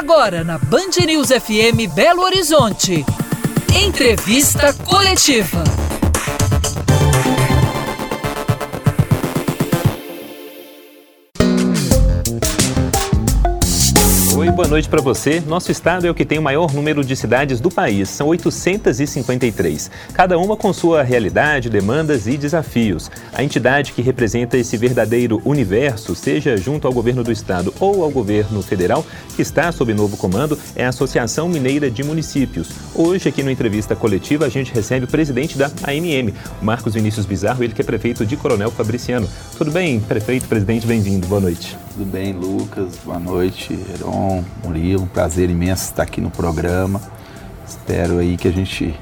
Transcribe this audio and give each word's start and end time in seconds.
Agora 0.00 0.42
na 0.42 0.56
Band 0.56 0.96
News 1.04 1.28
FM 1.28 1.86
Belo 1.94 2.22
Horizonte. 2.22 3.04
Entrevista 3.74 4.72
coletiva. 4.72 5.62
Boa 14.60 14.68
noite 14.68 14.90
para 14.90 15.00
você. 15.00 15.40
Nosso 15.40 15.72
estado 15.72 16.06
é 16.06 16.10
o 16.10 16.14
que 16.14 16.22
tem 16.22 16.38
o 16.38 16.42
maior 16.42 16.70
número 16.74 17.02
de 17.02 17.16
cidades 17.16 17.60
do 17.60 17.70
país, 17.70 18.10
são 18.10 18.26
853. 18.28 19.90
Cada 20.12 20.38
uma 20.38 20.54
com 20.54 20.70
sua 20.70 21.02
realidade, 21.02 21.70
demandas 21.70 22.26
e 22.26 22.36
desafios. 22.36 23.10
A 23.32 23.42
entidade 23.42 23.94
que 23.94 24.02
representa 24.02 24.58
esse 24.58 24.76
verdadeiro 24.76 25.40
universo, 25.46 26.14
seja 26.14 26.58
junto 26.58 26.86
ao 26.86 26.92
governo 26.92 27.24
do 27.24 27.32
estado 27.32 27.72
ou 27.80 28.04
ao 28.04 28.10
governo 28.10 28.60
federal, 28.60 29.02
que 29.34 29.40
está 29.40 29.72
sob 29.72 29.94
novo 29.94 30.18
comando, 30.18 30.58
é 30.76 30.84
a 30.84 30.90
Associação 30.90 31.48
Mineira 31.48 31.90
de 31.90 32.02
Municípios. 32.02 32.68
Hoje, 32.94 33.30
aqui 33.30 33.42
no 33.42 33.50
Entrevista 33.50 33.96
Coletiva, 33.96 34.44
a 34.44 34.50
gente 34.50 34.74
recebe 34.74 35.06
o 35.06 35.08
presidente 35.08 35.56
da 35.56 35.70
AMM, 35.84 36.34
Marcos 36.60 36.92
Vinícius 36.92 37.24
Bizarro, 37.24 37.64
ele 37.64 37.72
que 37.72 37.80
é 37.80 37.84
prefeito 37.84 38.26
de 38.26 38.36
Coronel 38.36 38.70
Fabriciano. 38.70 39.26
Tudo 39.56 39.70
bem, 39.70 40.00
prefeito, 40.00 40.46
presidente, 40.46 40.86
bem-vindo. 40.86 41.26
Boa 41.26 41.40
noite. 41.40 41.78
Tudo 42.00 42.12
bem, 42.12 42.32
Lucas? 42.32 42.94
Boa 43.04 43.18
noite, 43.18 43.78
Heron, 43.92 44.42
Murilo. 44.64 45.02
Um 45.02 45.06
prazer 45.06 45.50
imenso 45.50 45.84
estar 45.84 46.04
aqui 46.04 46.18
no 46.18 46.30
programa. 46.30 46.98
Espero 47.68 48.20
aí 48.20 48.38
que 48.38 48.48
a 48.48 48.50
gente 48.50 48.98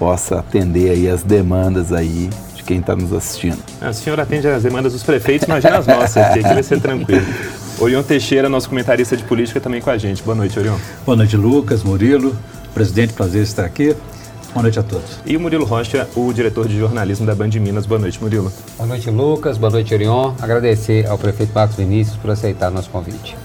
possa 0.00 0.40
atender 0.40 0.90
aí 0.90 1.08
as 1.08 1.22
demandas 1.22 1.92
aí 1.92 2.28
de 2.56 2.64
quem 2.64 2.80
está 2.80 2.96
nos 2.96 3.12
assistindo. 3.12 3.58
A 3.80 3.92
senhora 3.92 4.24
atende 4.24 4.48
as 4.48 4.64
demandas 4.64 4.94
dos 4.94 5.04
prefeitos, 5.04 5.46
imagina 5.46 5.78
as 5.78 5.86
nossas 5.86 6.16
aqui, 6.16 6.40
aqui 6.40 6.54
vai 6.54 6.62
ser 6.64 6.80
tranquilo. 6.80 7.24
Orion 7.78 8.02
Teixeira, 8.02 8.48
nosso 8.48 8.68
comentarista 8.68 9.16
de 9.16 9.22
política, 9.22 9.60
também 9.60 9.80
com 9.80 9.90
a 9.90 9.96
gente. 9.96 10.20
Boa 10.20 10.34
noite, 10.34 10.58
Orion. 10.58 10.76
Boa 11.06 11.16
noite, 11.16 11.36
Lucas, 11.36 11.84
Murilo. 11.84 12.36
Presidente, 12.74 13.12
prazer 13.12 13.44
estar 13.44 13.64
aqui. 13.64 13.94
Boa 14.52 14.62
noite 14.62 14.78
a 14.78 14.82
todos. 14.82 15.20
E 15.26 15.36
o 15.36 15.40
Murilo 15.40 15.64
Rocha, 15.64 16.08
o 16.16 16.32
diretor 16.32 16.66
de 16.66 16.78
jornalismo 16.78 17.26
da 17.26 17.34
Band 17.34 17.50
Minas. 17.60 17.86
Boa 17.86 18.00
noite, 18.00 18.20
Murilo. 18.22 18.52
Boa 18.76 18.86
noite, 18.86 19.10
Lucas. 19.10 19.58
Boa 19.58 19.70
noite, 19.70 19.94
Orion. 19.94 20.32
Agradecer 20.40 21.06
ao 21.06 21.18
prefeito 21.18 21.52
Marcos 21.54 21.76
Vinícius 21.76 22.16
por 22.16 22.30
aceitar 22.30 22.70
nosso 22.70 22.90
convite. 22.90 23.36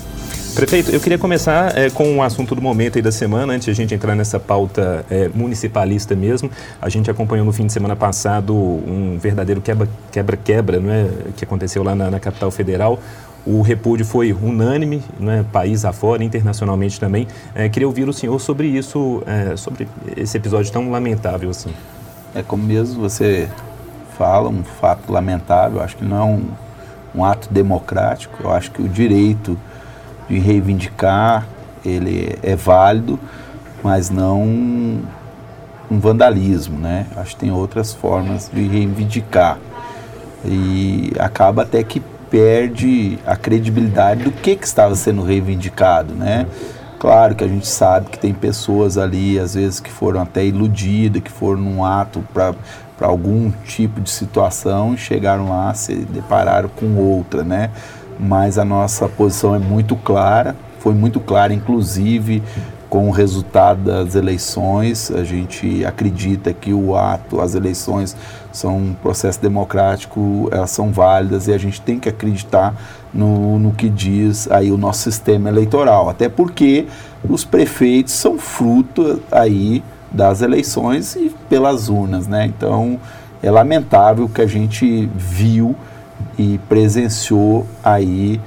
Prefeito, 0.55 0.91
eu 0.91 0.99
queria 0.99 1.17
começar 1.17 1.75
é, 1.75 1.89
com 1.89 2.03
o 2.03 2.15
um 2.17 2.21
assunto 2.21 2.53
do 2.53 2.61
momento 2.61 2.95
aí 2.97 3.01
da 3.01 3.11
semana, 3.11 3.53
antes 3.53 3.65
de 3.65 3.71
a 3.71 3.73
gente 3.73 3.95
entrar 3.95 4.15
nessa 4.15 4.39
pauta 4.39 5.03
é, 5.09 5.27
municipalista 5.33 6.15
mesmo. 6.15 6.49
A 6.79 6.89
gente 6.89 7.09
acompanhou 7.09 7.43
no 7.43 7.51
fim 7.51 7.65
de 7.65 7.73
semana 7.73 7.95
passado 7.95 8.55
um 8.55 9.17
verdadeiro 9.19 9.63
quebra-quebra 10.11 10.77
é, 10.77 11.31
que 11.35 11.43
aconteceu 11.43 11.81
lá 11.81 11.95
na, 11.95 12.11
na 12.11 12.19
capital 12.19 12.51
federal. 12.51 12.99
O 13.45 13.61
repúdio 13.61 14.05
foi 14.05 14.31
unânime, 14.31 15.03
né, 15.19 15.45
país 15.51 15.83
afora, 15.83 16.23
internacionalmente 16.23 16.99
também. 16.99 17.27
É, 17.53 17.67
queria 17.67 17.87
ouvir 17.87 18.07
o 18.07 18.13
senhor 18.13 18.39
sobre 18.39 18.67
isso, 18.67 19.21
é, 19.25 19.57
sobre 19.57 19.87
esse 20.15 20.37
episódio 20.37 20.71
tão 20.71 20.89
lamentável 20.89 21.49
assim. 21.49 21.73
É 22.33 22.41
como 22.41 22.63
mesmo 22.63 23.01
você 23.01 23.49
fala, 24.17 24.49
um 24.49 24.63
fato 24.63 25.11
lamentável. 25.11 25.81
Acho 25.81 25.97
que 25.97 26.05
não 26.05 26.17
é 26.17 26.23
um, 26.23 26.43
um 27.15 27.25
ato 27.25 27.51
democrático. 27.51 28.43
Eu 28.43 28.51
acho 28.51 28.71
que 28.71 28.81
o 28.81 28.87
direito 28.87 29.57
de 30.29 30.39
reivindicar 30.39 31.45
ele 31.85 32.37
é 32.41 32.55
válido, 32.55 33.19
mas 33.83 34.09
não 34.09 34.41
um 35.91 35.99
vandalismo, 35.99 36.79
né? 36.79 37.07
Acho 37.17 37.31
que 37.31 37.41
tem 37.41 37.51
outras 37.51 37.93
formas 37.93 38.49
de 38.51 38.65
reivindicar 38.67 39.59
e 40.45 41.11
acaba 41.19 41.63
até 41.63 41.83
que 41.83 42.01
perde 42.33 43.19
a 43.27 43.35
credibilidade 43.35 44.23
do 44.23 44.31
que, 44.31 44.55
que 44.55 44.65
estava 44.65 44.95
sendo 44.95 45.21
reivindicado, 45.21 46.15
né? 46.15 46.47
Claro 46.97 47.35
que 47.35 47.43
a 47.43 47.47
gente 47.47 47.67
sabe 47.67 48.09
que 48.09 48.17
tem 48.17 48.33
pessoas 48.33 48.97
ali, 48.97 49.37
às 49.37 49.53
vezes, 49.53 49.79
que 49.79 49.91
foram 49.91 50.19
até 50.19 50.43
iludidas, 50.43 51.21
que 51.21 51.29
foram 51.29 51.61
num 51.61 51.85
ato 51.85 52.23
para 52.33 52.55
algum 53.01 53.51
tipo 53.67 54.01
de 54.01 54.09
situação 54.09 54.95
e 54.95 54.97
chegaram 54.97 55.47
lá, 55.47 55.75
se 55.75 55.93
depararam 55.93 56.69
com 56.69 56.95
outra, 56.95 57.43
né? 57.43 57.69
Mas 58.19 58.57
a 58.57 58.65
nossa 58.65 59.07
posição 59.07 59.53
é 59.53 59.59
muito 59.59 59.95
clara, 59.95 60.55
foi 60.79 60.95
muito 60.95 61.19
clara, 61.19 61.53
inclusive 61.53 62.41
com 62.93 63.07
o 63.07 63.11
resultado 63.11 63.85
das 63.85 64.13
eleições. 64.13 65.09
A 65.09 65.23
gente 65.23 65.83
acredita 65.83 66.53
que 66.53 66.71
o 66.71 66.95
ato, 66.95 67.41
as 67.41 67.55
eleições 67.55 68.15
são 68.51 68.77
um 68.77 68.93
processo 68.93 69.41
democrático, 69.41 70.47
elas 70.51 70.69
são 70.69 70.91
válidas 70.91 71.47
e 71.47 71.53
a 71.53 71.57
gente 71.57 71.81
tem 71.81 71.99
que 71.99 72.07
acreditar 72.07 72.75
no, 73.11 73.57
no 73.57 73.71
que 73.71 73.89
diz 73.89 74.47
aí 74.51 74.71
o 74.71 74.77
nosso 74.77 75.01
sistema 75.01 75.49
eleitoral. 75.49 76.07
Até 76.07 76.29
porque 76.29 76.85
os 77.27 77.43
prefeitos 77.43 78.13
são 78.13 78.37
fruto 78.37 79.19
aí 79.31 79.83
das 80.11 80.43
eleições 80.43 81.15
e 81.15 81.31
pelas 81.49 81.89
urnas, 81.89 82.27
né? 82.27 82.45
Então 82.45 82.99
é 83.41 83.49
lamentável 83.49 84.29
que 84.29 84.39
a 84.39 84.45
gente 84.45 85.09
viu 85.15 85.75
e 86.37 86.59
presenciou 86.69 87.65
aí 87.83 88.39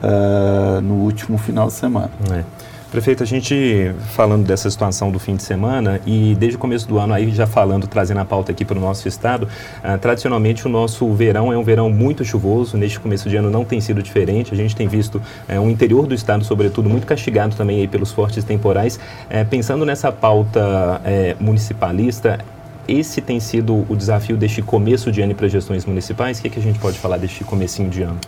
uh, 0.00 0.80
no 0.82 0.94
último 1.02 1.36
final 1.36 1.66
de 1.66 1.72
semana. 1.72 2.10
É. 2.30 2.57
Prefeito, 2.90 3.22
a 3.22 3.26
gente 3.26 3.92
falando 4.14 4.46
dessa 4.46 4.70
situação 4.70 5.10
do 5.10 5.18
fim 5.18 5.36
de 5.36 5.42
semana 5.42 6.00
e 6.06 6.34
desde 6.38 6.56
o 6.56 6.58
começo 6.58 6.88
do 6.88 6.98
ano 6.98 7.12
aí 7.12 7.30
já 7.30 7.46
falando, 7.46 7.86
trazendo 7.86 8.20
a 8.20 8.24
pauta 8.24 8.50
aqui 8.50 8.64
para 8.64 8.78
o 8.78 8.80
nosso 8.80 9.06
estado, 9.06 9.46
uh, 9.84 9.98
tradicionalmente 9.98 10.66
o 10.66 10.70
nosso 10.70 11.12
verão 11.12 11.52
é 11.52 11.58
um 11.58 11.62
verão 11.62 11.90
muito 11.90 12.24
chuvoso, 12.24 12.78
neste 12.78 12.98
começo 12.98 13.28
de 13.28 13.36
ano 13.36 13.50
não 13.50 13.62
tem 13.62 13.78
sido 13.78 14.02
diferente, 14.02 14.54
a 14.54 14.56
gente 14.56 14.74
tem 14.74 14.88
visto 14.88 15.16
uh, 15.16 15.60
o 15.60 15.68
interior 15.68 16.06
do 16.06 16.14
estado, 16.14 16.44
sobretudo, 16.44 16.88
muito 16.88 17.06
castigado 17.06 17.54
também 17.54 17.80
aí 17.80 17.86
pelos 17.86 18.10
fortes 18.10 18.42
temporais. 18.42 18.96
Uh, 18.96 19.46
pensando 19.50 19.84
nessa 19.84 20.10
pauta 20.10 21.02
eh, 21.04 21.36
municipalista, 21.38 22.38
esse 22.86 23.20
tem 23.20 23.38
sido 23.38 23.84
o 23.86 23.94
desafio 23.94 24.34
deste 24.34 24.62
começo 24.62 25.12
de 25.12 25.20
ano 25.20 25.34
para 25.34 25.46
gestões 25.46 25.84
municipais? 25.84 26.38
O 26.38 26.42
que, 26.42 26.48
é 26.48 26.50
que 26.50 26.58
a 26.58 26.62
gente 26.62 26.78
pode 26.78 26.98
falar 26.98 27.18
deste 27.18 27.44
comecinho 27.44 27.90
de 27.90 28.02
ano? 28.02 28.18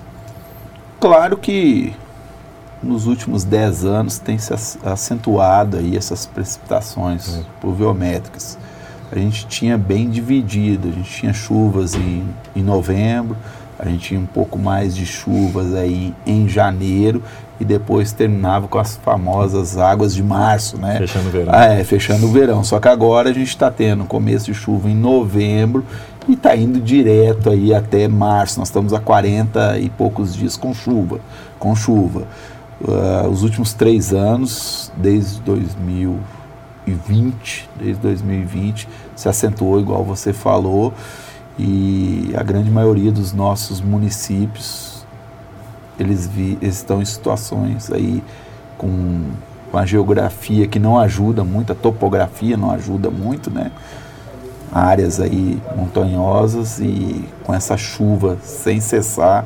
Claro 1.00 1.38
que 1.38 1.94
nos 2.82 3.06
últimos 3.06 3.44
10 3.44 3.84
anos 3.84 4.18
tem 4.18 4.38
se 4.38 4.52
acentuado 4.84 5.76
aí 5.76 5.96
essas 5.96 6.26
precipitações 6.26 7.36
é. 7.36 7.42
pluviométricas. 7.60 8.58
A 9.12 9.18
gente 9.18 9.46
tinha 9.46 9.76
bem 9.76 10.08
dividido, 10.08 10.88
a 10.88 10.92
gente 10.92 11.10
tinha 11.10 11.32
chuvas 11.32 11.94
em, 11.94 12.24
em 12.54 12.62
novembro, 12.62 13.36
a 13.78 13.86
gente 13.88 14.08
tinha 14.08 14.20
um 14.20 14.26
pouco 14.26 14.58
mais 14.58 14.94
de 14.94 15.04
chuvas 15.04 15.74
aí 15.74 16.14
em 16.24 16.48
janeiro 16.48 17.22
e 17.58 17.64
depois 17.64 18.12
terminava 18.12 18.68
com 18.68 18.78
as 18.78 18.96
famosas 18.96 19.76
águas 19.76 20.14
de 20.14 20.22
março, 20.22 20.78
né? 20.78 20.96
Fechando 20.98 21.28
o 21.28 21.30
verão. 21.30 21.52
Ah, 21.54 21.64
é, 21.66 21.84
fechando 21.84 22.26
o 22.26 22.30
verão. 22.30 22.64
Só 22.64 22.78
que 22.78 22.88
agora 22.88 23.30
a 23.30 23.32
gente 23.32 23.48
está 23.48 23.70
tendo 23.70 24.04
começo 24.04 24.46
de 24.46 24.54
chuva 24.54 24.88
em 24.88 24.94
novembro 24.94 25.84
e 26.28 26.34
está 26.34 26.54
indo 26.54 26.80
direto 26.80 27.50
aí 27.50 27.74
até 27.74 28.06
março. 28.06 28.58
Nós 28.58 28.68
estamos 28.68 28.92
a 28.92 29.00
40 29.00 29.78
e 29.78 29.90
poucos 29.90 30.34
dias 30.34 30.56
com 30.56 30.72
chuva, 30.72 31.20
com 31.58 31.74
chuva 31.74 32.26
uh, 32.80 33.28
os 33.28 33.42
últimos 33.42 33.72
três 33.72 34.12
anos, 34.12 34.92
desde 34.96 35.40
2020, 35.42 37.68
desde 37.78 38.02
2020, 38.02 38.88
se 39.14 39.28
acentuou, 39.28 39.80
igual 39.80 40.04
você 40.04 40.32
falou, 40.32 40.92
e 41.58 42.32
a 42.36 42.42
grande 42.42 42.70
maioria 42.70 43.12
dos 43.12 43.32
nossos 43.32 43.80
municípios, 43.80 45.04
eles, 45.98 46.26
vi, 46.26 46.56
eles 46.62 46.76
estão 46.76 47.02
em 47.02 47.04
situações 47.04 47.92
aí 47.92 48.22
com, 48.78 49.24
com 49.70 49.76
a 49.76 49.84
geografia 49.84 50.66
que 50.66 50.78
não 50.78 50.98
ajuda 50.98 51.44
muito, 51.44 51.72
a 51.72 51.74
topografia 51.74 52.56
não 52.56 52.70
ajuda 52.70 53.10
muito, 53.10 53.50
né? 53.50 53.70
áreas 54.72 55.20
aí 55.20 55.60
montanhosas 55.76 56.78
e 56.78 57.24
com 57.44 57.52
essa 57.52 57.76
chuva 57.76 58.38
sem 58.42 58.80
cessar, 58.80 59.44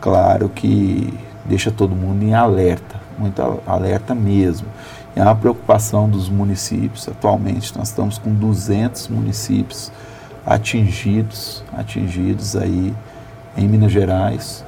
claro 0.00 0.48
que 0.48 1.12
deixa 1.44 1.70
todo 1.70 1.94
mundo 1.94 2.22
em 2.22 2.34
alerta, 2.34 3.00
muito 3.18 3.42
alerta 3.66 4.14
mesmo. 4.14 4.66
É 5.14 5.22
uma 5.22 5.34
preocupação 5.34 6.08
dos 6.08 6.28
municípios. 6.28 7.08
Atualmente 7.08 7.76
nós 7.76 7.88
estamos 7.88 8.18
com 8.18 8.32
200 8.32 9.08
municípios 9.08 9.92
atingidos, 10.44 11.62
atingidos 11.72 12.56
aí 12.56 12.94
em 13.56 13.68
Minas 13.68 13.92
Gerais. 13.92 14.64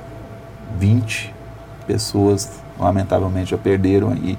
20 0.78 1.32
pessoas 1.86 2.60
lamentavelmente 2.78 3.52
já 3.52 3.58
perderam 3.58 4.10
aí 4.10 4.38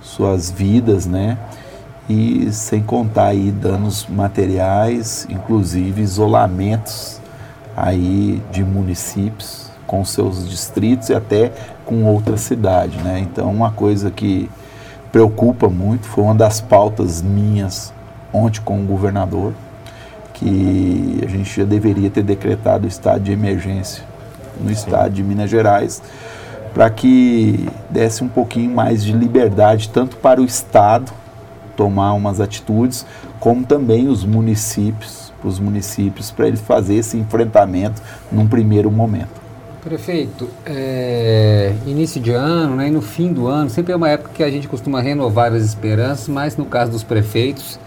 suas 0.00 0.50
vidas, 0.50 1.06
né? 1.06 1.38
E 2.08 2.52
sem 2.52 2.82
contar 2.82 3.28
aí 3.28 3.50
danos 3.50 4.06
materiais, 4.06 5.26
inclusive 5.30 6.02
isolamentos 6.02 7.18
aí 7.74 8.42
de 8.52 8.62
municípios 8.62 9.63
com 9.94 10.04
seus 10.04 10.48
distritos 10.48 11.08
e 11.08 11.14
até 11.14 11.52
com 11.86 12.04
outra 12.04 12.36
cidade, 12.36 12.98
né? 12.98 13.20
Então, 13.20 13.48
uma 13.48 13.70
coisa 13.70 14.10
que 14.10 14.50
preocupa 15.12 15.68
muito 15.68 16.04
foi 16.08 16.24
uma 16.24 16.34
das 16.34 16.60
pautas 16.60 17.22
minhas 17.22 17.94
ontem 18.32 18.60
com 18.60 18.80
o 18.80 18.84
governador, 18.84 19.52
que 20.32 21.20
a 21.24 21.28
gente 21.28 21.60
já 21.60 21.64
deveria 21.64 22.10
ter 22.10 22.24
decretado 22.24 22.86
o 22.86 22.88
estado 22.88 23.20
de 23.20 23.30
emergência 23.30 24.02
no 24.60 24.68
estado 24.68 25.14
de 25.14 25.22
Minas 25.22 25.48
Gerais, 25.48 26.02
para 26.72 26.90
que 26.90 27.68
desse 27.88 28.24
um 28.24 28.28
pouquinho 28.28 28.74
mais 28.74 29.04
de 29.04 29.12
liberdade, 29.12 29.90
tanto 29.90 30.16
para 30.16 30.40
o 30.40 30.44
Estado 30.44 31.12
tomar 31.76 32.14
umas 32.14 32.40
atitudes, 32.40 33.06
como 33.38 33.64
também 33.64 34.08
os 34.08 34.24
municípios, 34.24 35.32
os 35.44 35.60
municípios, 35.60 36.32
para 36.32 36.48
eles 36.48 36.60
fazer 36.60 36.96
esse 36.96 37.16
enfrentamento 37.16 38.02
num 38.32 38.48
primeiro 38.48 38.90
momento. 38.90 39.43
Prefeito, 39.84 40.48
é, 40.64 41.74
início 41.86 42.18
de 42.18 42.30
ano 42.30 42.74
né, 42.74 42.88
e 42.88 42.90
no 42.90 43.02
fim 43.02 43.30
do 43.30 43.46
ano, 43.48 43.68
sempre 43.68 43.92
é 43.92 43.96
uma 43.96 44.08
época 44.08 44.30
que 44.32 44.42
a 44.42 44.50
gente 44.50 44.66
costuma 44.66 44.98
renovar 45.02 45.52
as 45.52 45.62
esperanças, 45.62 46.26
mas 46.26 46.56
no 46.56 46.64
caso 46.64 46.90
dos 46.90 47.02
prefeitos, 47.02 47.78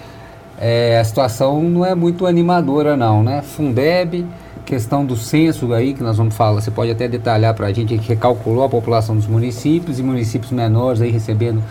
é, 0.60 1.00
a 1.00 1.04
situação 1.04 1.60
não 1.64 1.84
é 1.84 1.96
muito 1.96 2.28
animadora 2.28 2.96
não, 2.96 3.24
né? 3.24 3.42
Fundeb, 3.42 4.28
questão 4.64 5.04
do 5.04 5.16
censo 5.16 5.74
aí, 5.74 5.96
que 5.96 6.04
nós 6.04 6.18
vamos 6.18 6.36
falar, 6.36 6.62
você 6.62 6.70
pode 6.70 6.92
até 6.92 7.08
detalhar 7.08 7.56
para 7.56 7.66
a 7.66 7.74
gente, 7.74 7.98
que 7.98 8.10
recalculou 8.10 8.64
a 8.64 8.70
população 8.70 9.16
dos 9.16 9.26
municípios 9.26 9.98
e 9.98 10.04
municípios 10.04 10.52
menores 10.52 11.02
aí 11.02 11.10
recebendo 11.10 11.64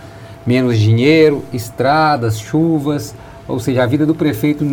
menos 0.45 0.77
dinheiro, 0.77 1.45
estradas, 1.53 2.37
chuvas, 2.37 3.15
ou 3.49 3.61
seja, 3.61 3.83
a 3.83 3.87
vida 3.87 4.05
do 4.05 4.15
prefeito, 4.15 4.65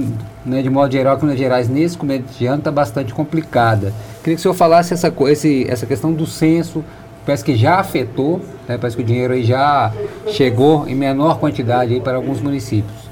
né, 0.45 0.61
de 0.61 0.69
modo 0.69 0.91
geral, 0.91 1.15
aqui 1.15 1.23
em 1.23 1.27
Minas 1.27 1.39
Gerais, 1.39 1.69
nesse 1.69 1.97
começo 1.97 2.23
de 2.37 2.45
ano, 2.45 2.57
está 2.57 2.71
bastante 2.71 3.13
complicada. 3.13 3.93
Queria 4.23 4.35
que 4.35 4.39
o 4.39 4.39
senhor 4.39 4.53
falasse 4.53 4.93
essa, 4.93 5.13
esse, 5.27 5.65
essa 5.69 5.85
questão 5.85 6.11
do 6.11 6.25
censo, 6.25 6.83
parece 7.25 7.43
que 7.43 7.55
já 7.55 7.79
afetou, 7.79 8.41
né, 8.67 8.77
parece 8.77 8.95
que 8.95 9.03
o 9.03 9.05
dinheiro 9.05 9.33
aí 9.33 9.43
já 9.43 9.91
chegou 10.27 10.87
em 10.87 10.95
menor 10.95 11.39
quantidade 11.39 11.93
aí 11.93 12.01
para 12.01 12.15
alguns 12.15 12.41
municípios. 12.41 13.03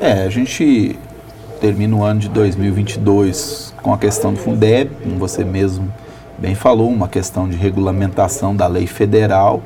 É, 0.00 0.24
a 0.24 0.30
gente 0.30 0.98
termina 1.60 1.96
o 1.96 2.04
ano 2.04 2.20
de 2.20 2.28
2022 2.28 3.74
com 3.82 3.92
a 3.92 3.98
questão 3.98 4.32
do 4.32 4.38
Fundeb, 4.38 4.90
como 5.02 5.16
você 5.16 5.44
mesmo 5.44 5.92
bem 6.38 6.54
falou, 6.54 6.88
uma 6.88 7.08
questão 7.08 7.48
de 7.48 7.56
regulamentação 7.56 8.56
da 8.56 8.66
lei 8.66 8.86
federal, 8.86 9.62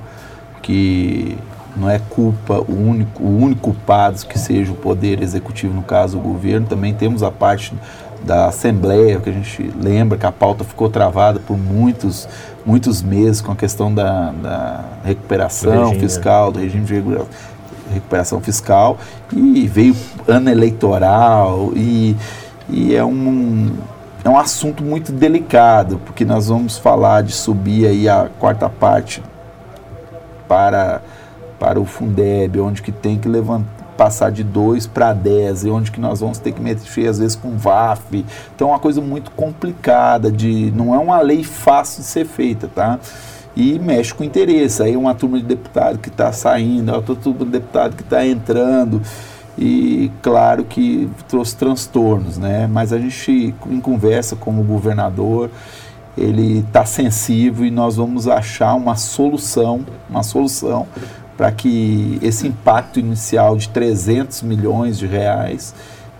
que 0.61 1.39
não 1.76 1.91
é 1.91 1.99
culpa 1.99 2.61
o 2.69 2.73
único, 2.73 3.23
o 3.23 3.38
único 3.43 3.61
culpado 3.61 4.25
que 4.26 4.38
seja 4.38 4.73
o 4.73 4.76
poder 4.76 5.23
executivo, 5.23 5.75
no 5.75 5.82
caso 5.82 6.19
o 6.19 6.21
governo, 6.21 6.67
também 6.67 6.94
temos 6.94 7.23
a 7.23 7.31
parte 7.31 7.73
da 8.25 8.47
Assembleia, 8.47 9.21
que 9.21 9.29
a 9.29 9.32
gente 9.32 9.71
lembra 9.79 10.17
que 10.17 10.25
a 10.25 10.32
pauta 10.32 10.65
ficou 10.65 10.88
travada 10.88 11.38
por 11.41 11.59
muitos, 11.59 12.26
muitos 12.65 13.03
meses 13.03 13.41
com 13.41 13.53
a 13.53 13.56
questão 13.56 13.94
da, 13.94 14.31
da 14.31 14.85
recuperação 15.05 15.93
do 15.93 16.00
fiscal, 16.00 16.50
do 16.50 16.59
regime 16.59 16.87
de 16.87 17.03
recuperação 17.93 18.41
fiscal, 18.41 18.99
e 19.32 19.67
veio 19.69 19.94
ano 20.26 20.49
eleitoral, 20.49 21.73
e, 21.75 22.17
e 22.69 22.94
é 22.94 23.05
um, 23.05 23.73
é 24.25 24.29
um 24.29 24.38
assunto 24.38 24.82
muito 24.82 25.12
delicado, 25.12 26.00
porque 26.06 26.25
nós 26.25 26.49
vamos 26.49 26.79
falar 26.79 27.23
de 27.23 27.32
subir 27.32 27.87
aí 27.87 28.09
a 28.09 28.29
quarta 28.38 28.71
parte 28.71 29.23
para 30.49 31.03
para 31.64 31.81
o 31.81 31.87
Fundeb, 31.87 32.61
onde 32.61 32.82
que 32.82 32.93
tem 32.93 33.16
que 33.16 33.26
levantar, 33.26 33.84
passar 33.96 34.31
de 34.31 34.44
2 34.44 34.87
para 34.87 35.14
10, 35.14 35.64
e 35.64 35.70
onde 35.70 35.90
que 35.90 35.99
nós 35.99 36.20
vamos 36.20 36.37
ter 36.37 36.52
que 36.52 36.61
mexer 36.61 37.08
às 37.08 37.19
vezes 37.19 37.34
com 37.34 37.56
VAF. 37.56 38.22
Então 38.55 38.69
é 38.69 38.72
uma 38.72 38.78
coisa 38.78 39.00
muito 39.00 39.31
complicada, 39.31 40.31
de, 40.31 40.70
não 40.72 40.94
é 40.94 40.99
uma 40.99 41.19
lei 41.22 41.43
fácil 41.43 42.02
de 42.02 42.08
ser 42.08 42.26
feita, 42.26 42.69
tá? 42.69 42.99
E 43.56 43.78
mexe 43.78 44.12
com 44.12 44.22
interesse. 44.22 44.82
Aí 44.82 44.94
uma 44.94 45.14
turma 45.14 45.38
de 45.38 45.44
deputado 45.44 45.96
que 45.96 46.11
está 46.11 46.32
saindo, 46.32 46.93
outra 46.93 47.14
turma 47.14 47.46
de 47.46 47.52
deputado 47.52 47.96
que 47.96 48.02
está 48.02 48.26
entrando 48.26 49.00
e 49.56 50.12
claro 50.20 50.64
que 50.64 51.08
trouxe 51.28 51.56
transtornos, 51.56 52.37
né? 52.37 52.66
Mas 52.66 52.93
a 52.93 52.99
gente 52.99 53.55
em 53.70 53.81
conversa 53.81 54.37
com 54.37 54.50
o 54.61 54.62
governador, 54.62 55.49
ele 56.19 56.58
está 56.58 56.84
sensível 56.84 57.64
e 57.64 57.70
nós 57.70 57.96
vamos 57.96 58.28
achar 58.28 58.75
uma 58.75 58.96
solução, 58.96 59.87
uma 60.11 60.22
solução 60.22 60.87
para 61.37 61.51
que 61.51 62.19
esse 62.23 62.47
impacto 62.47 62.99
inicial 63.01 63.57
de 63.57 63.69
300 63.69 64.43
milhões 64.43 64.99
de 64.99 65.07
reais 65.07 65.75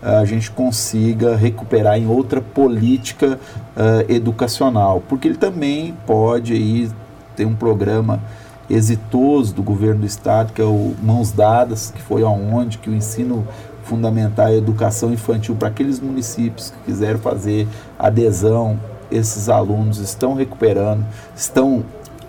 a 0.05 0.25
gente 0.27 0.51
consiga 0.51 1.35
recuperar 1.35 1.97
em 1.97 2.07
outra 2.07 2.39
política 2.39 3.39
uh, 3.75 4.13
educacional, 4.13 5.03
porque 5.09 5.27
ele 5.27 5.39
também 5.39 5.97
pode 6.07 6.53
aí 6.53 6.91
ter 7.35 7.47
um 7.47 7.55
programa 7.55 8.21
exitoso 8.69 9.55
do 9.55 9.63
governo 9.63 10.01
do 10.01 10.07
estado, 10.07 10.53
que 10.53 10.61
é 10.61 10.65
o 10.65 10.95
Mãos 11.03 11.33
Dadas, 11.33 11.91
que 11.91 12.03
foi 12.03 12.23
aonde 12.23 12.77
que 12.77 12.91
o 12.91 12.95
ensino 12.95 13.47
fundamental 13.83 14.49
e 14.49 14.53
a 14.53 14.57
educação 14.57 15.11
infantil 15.13 15.55
para 15.55 15.69
aqueles 15.69 16.01
municípios 16.01 16.71
que 16.71 16.93
quiseram 16.93 17.19
fazer 17.19 17.67
adesão, 17.99 18.79
esses 19.11 19.49
alunos 19.49 19.99
estão 19.99 20.35
recuperando, 20.35 21.05
estão 21.35 21.83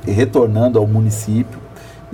retornando 0.06 0.80
ao 0.80 0.88
município 0.88 1.65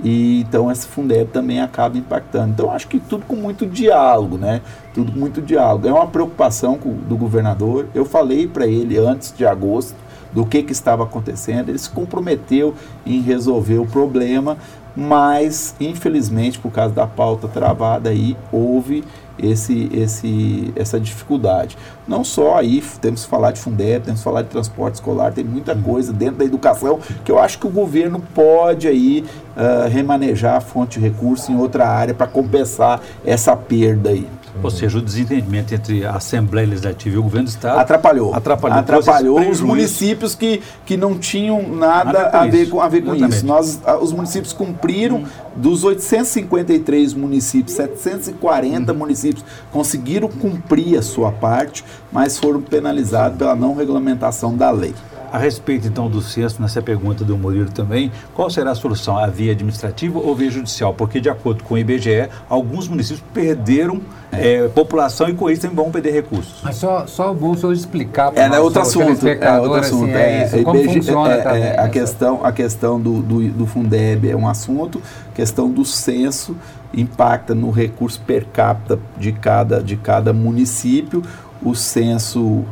e 0.02 0.40
então 0.40 0.70
esse 0.70 0.86
Fundeb 0.86 1.30
também 1.30 1.60
acaba 1.60 1.96
impactando. 1.96 2.50
Então 2.52 2.70
acho 2.70 2.88
que 2.88 2.98
tudo 2.98 3.24
com 3.24 3.36
muito 3.36 3.66
diálogo, 3.66 4.36
né? 4.36 4.60
Tudo 4.92 5.12
com 5.12 5.18
muito 5.18 5.40
diálogo. 5.40 5.86
É 5.86 5.92
uma 5.92 6.06
preocupação 6.06 6.78
do 7.08 7.16
governador. 7.16 7.86
Eu 7.94 8.04
falei 8.04 8.46
para 8.46 8.66
ele 8.66 8.98
antes 8.98 9.32
de 9.36 9.46
agosto 9.46 9.94
do 10.32 10.44
que, 10.44 10.62
que 10.62 10.72
estava 10.72 11.04
acontecendo. 11.04 11.68
Ele 11.68 11.78
se 11.78 11.90
comprometeu 11.90 12.74
em 13.06 13.20
resolver 13.20 13.78
o 13.78 13.86
problema, 13.86 14.56
mas 14.96 15.74
infelizmente 15.80 16.58
por 16.58 16.72
causa 16.72 16.94
da 16.94 17.06
pauta 17.06 17.46
travada 17.46 18.10
aí 18.10 18.36
houve 18.50 19.04
esse, 19.42 19.90
esse, 19.92 20.72
essa 20.76 21.00
dificuldade. 21.00 21.76
Não 22.06 22.22
só 22.24 22.58
aí, 22.58 22.82
temos 23.00 23.24
que 23.24 23.30
falar 23.30 23.52
de 23.52 23.60
Fundeb, 23.60 24.04
temos 24.04 24.20
que 24.20 24.24
falar 24.24 24.42
de 24.42 24.48
transporte 24.48 24.94
escolar, 24.94 25.32
tem 25.32 25.44
muita 25.44 25.74
uhum. 25.74 25.82
coisa 25.82 26.12
dentro 26.12 26.36
da 26.36 26.44
educação 26.44 27.00
que 27.24 27.30
eu 27.30 27.38
acho 27.38 27.58
que 27.58 27.66
o 27.66 27.70
governo 27.70 28.22
pode 28.34 28.86
aí 28.86 29.24
uh, 29.56 29.88
remanejar 29.88 30.56
a 30.56 30.60
fonte 30.60 30.98
de 30.98 31.06
recurso 31.06 31.50
em 31.50 31.56
outra 31.56 31.88
área 31.88 32.14
para 32.14 32.26
compensar 32.26 33.00
essa 33.24 33.56
perda 33.56 34.10
aí. 34.10 34.26
Ou 34.62 34.70
seja, 34.70 34.98
o 34.98 35.02
desentendimento 35.02 35.74
entre 35.74 36.04
a 36.04 36.16
Assembleia 36.16 36.66
Legislativa 36.66 37.16
e 37.16 37.18
o 37.18 37.22
governo 37.22 37.46
do 37.46 37.50
Estado 37.50 37.78
atrapalhou. 37.78 38.34
Atrapalhou, 38.34 38.78
atrapalhou 38.78 39.50
os 39.50 39.60
municípios 39.60 40.34
que, 40.34 40.60
que 40.84 40.96
não 40.96 41.18
tinham 41.18 41.62
nada, 41.62 42.12
nada 42.12 42.40
a, 42.40 42.46
ver 42.46 42.68
com, 42.68 42.80
a 42.80 42.88
ver 42.88 43.02
com 43.02 43.14
isso. 43.14 43.46
Nós, 43.46 43.80
os 44.00 44.12
municípios 44.12 44.52
cumpriram, 44.52 45.18
hum. 45.18 45.24
dos 45.56 45.84
853 45.84 47.14
municípios, 47.14 47.74
740 47.76 48.92
hum. 48.92 48.96
municípios 48.96 49.44
conseguiram 49.70 50.28
cumprir 50.28 50.98
a 50.98 51.02
sua 51.02 51.32
parte, 51.32 51.84
mas 52.10 52.38
foram 52.38 52.60
penalizados 52.60 53.38
pela 53.38 53.56
não 53.56 53.74
regulamentação 53.74 54.56
da 54.56 54.70
lei. 54.70 54.94
A 55.32 55.38
respeito, 55.38 55.88
então, 55.88 56.10
do 56.10 56.20
censo, 56.20 56.60
nessa 56.60 56.82
pergunta 56.82 57.24
do 57.24 57.38
Murilo 57.38 57.70
também, 57.70 58.12
qual 58.34 58.50
será 58.50 58.72
a 58.72 58.74
solução? 58.74 59.16
A 59.16 59.26
via 59.28 59.52
administrativa 59.52 60.18
ou 60.18 60.36
via 60.36 60.50
judicial? 60.50 60.92
Porque, 60.92 61.22
de 61.22 61.30
acordo 61.30 61.64
com 61.64 61.72
o 61.72 61.78
IBGE, 61.78 62.28
alguns 62.50 62.86
municípios 62.86 63.24
perderam 63.32 64.02
é. 64.30 64.56
É, 64.56 64.68
população 64.68 65.30
e 65.30 65.34
com 65.34 65.50
isso 65.50 65.62
também 65.62 65.76
vão 65.76 65.90
perder 65.90 66.12
recursos. 66.12 66.60
Mas 66.62 66.76
só, 66.76 67.06
só 67.06 67.32
o 67.32 67.56
senhor 67.56 67.72
explicar 67.72 68.30
para 68.30 68.42
é, 68.42 68.50
o 68.50 68.54
é 68.54 68.60
outro 68.60 68.82
assunto, 68.82 69.26
é 69.26 69.58
outro 69.58 69.74
assunto. 69.74 70.04
Assim, 70.04 70.14
é, 70.14 70.44
isso, 70.44 70.62
como 70.62 70.80
IBGE, 70.80 70.94
funciona 70.94 71.32
é, 71.32 71.42
também, 71.42 71.62
a, 71.78 71.88
questão, 71.88 72.44
a 72.44 72.52
questão 72.52 73.00
do, 73.00 73.22
do, 73.22 73.48
do 73.48 73.66
Fundeb 73.66 74.30
é 74.30 74.36
um 74.36 74.46
assunto, 74.46 75.00
questão 75.34 75.70
do 75.70 75.84
censo 75.84 76.54
impacta 76.92 77.54
no 77.54 77.70
recurso 77.70 78.20
per 78.20 78.44
capita 78.52 78.98
de 79.16 79.32
cada, 79.32 79.82
de 79.82 79.96
cada 79.96 80.32
município. 80.34 81.22
O 81.62 81.74
censo 81.74 82.64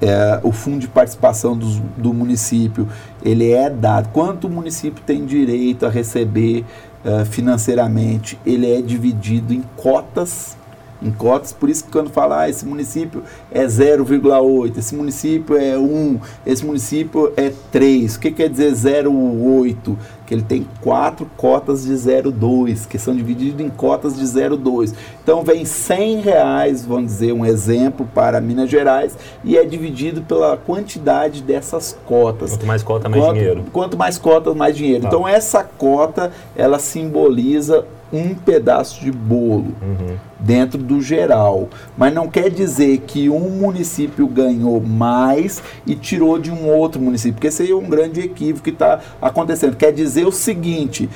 é, 0.00 0.40
o 0.42 0.52
fundo 0.52 0.80
de 0.80 0.88
participação 0.88 1.56
do, 1.56 1.66
do, 1.96 2.12
município 2.12 2.88
ele 3.22 3.52
é 3.52 3.70
dado. 3.70 4.08
Quanto 4.12 4.46
o 4.46 4.50
município 4.50 5.02
tem 5.04 5.24
direito 5.24 5.86
a 5.86 5.90
receber 5.90 6.64
uh, 7.04 7.24
financeiramente, 7.24 8.38
ele 8.44 8.70
é 8.70 8.82
dividido 8.82 9.54
em 9.54 9.62
cotas 9.76 10.56
em 11.02 11.10
cotas, 11.10 11.52
por 11.52 11.68
isso 11.68 11.84
que 11.84 11.90
quando 11.90 12.10
fala, 12.10 12.40
ah, 12.42 12.48
esse 12.48 12.64
município 12.64 13.22
é 13.50 13.64
0,8, 13.64 14.78
esse 14.78 14.94
município 14.94 15.56
é 15.56 15.76
1, 15.76 16.20
esse 16.46 16.64
município 16.64 17.32
é 17.36 17.52
3, 17.70 18.16
o 18.16 18.20
que 18.20 18.30
quer 18.30 18.48
dizer 18.48 18.72
0,8? 18.72 19.96
Que 20.26 20.34
ele 20.34 20.42
tem 20.42 20.66
quatro 20.80 21.30
cotas 21.36 21.84
de 21.84 21.92
0,2, 21.92 22.88
que 22.88 22.98
são 22.98 23.14
divididas 23.14 23.64
em 23.64 23.70
cotas 23.70 24.16
de 24.16 24.24
0,2. 24.24 24.92
Então 25.22 25.44
vem 25.44 25.64
100 25.64 26.20
reais, 26.20 26.84
vamos 26.84 27.12
dizer, 27.12 27.32
um 27.32 27.46
exemplo 27.46 28.08
para 28.12 28.40
Minas 28.40 28.68
Gerais, 28.68 29.16
e 29.44 29.56
é 29.56 29.64
dividido 29.64 30.22
pela 30.22 30.56
quantidade 30.56 31.42
dessas 31.42 31.96
cotas. 32.04 32.50
Quanto 32.50 32.66
mais 32.66 32.82
cota, 32.82 33.08
mais 33.08 33.22
quanto, 33.22 33.34
dinheiro. 33.34 33.64
Quanto 33.72 33.96
mais 33.96 34.18
cotas, 34.18 34.56
mais 34.56 34.76
dinheiro. 34.76 35.02
Tá. 35.02 35.08
Então 35.08 35.28
essa 35.28 35.62
cota, 35.62 36.32
ela 36.56 36.80
simboliza 36.80 37.84
um 38.12 38.34
pedaço 38.34 39.00
de 39.00 39.10
bolo 39.10 39.74
uhum. 39.82 40.16
dentro 40.38 40.78
do 40.78 41.00
geral. 41.00 41.68
Mas 41.96 42.14
não 42.14 42.28
quer 42.28 42.50
dizer 42.50 42.98
que 42.98 43.28
um 43.28 43.50
município 43.50 44.26
ganhou 44.26 44.80
mais 44.80 45.62
e 45.86 45.94
tirou 45.94 46.38
de 46.38 46.50
um 46.50 46.68
outro 46.68 47.00
município, 47.00 47.34
porque 47.34 47.48
esse 47.48 47.62
aí 47.62 47.70
é 47.70 47.74
um 47.74 47.88
grande 47.88 48.20
equívoco 48.20 48.64
que 48.64 48.70
está 48.70 49.00
acontecendo. 49.20 49.76
Quer 49.76 49.92
dizer 49.92 50.26
o 50.26 50.32
seguinte: 50.32 51.08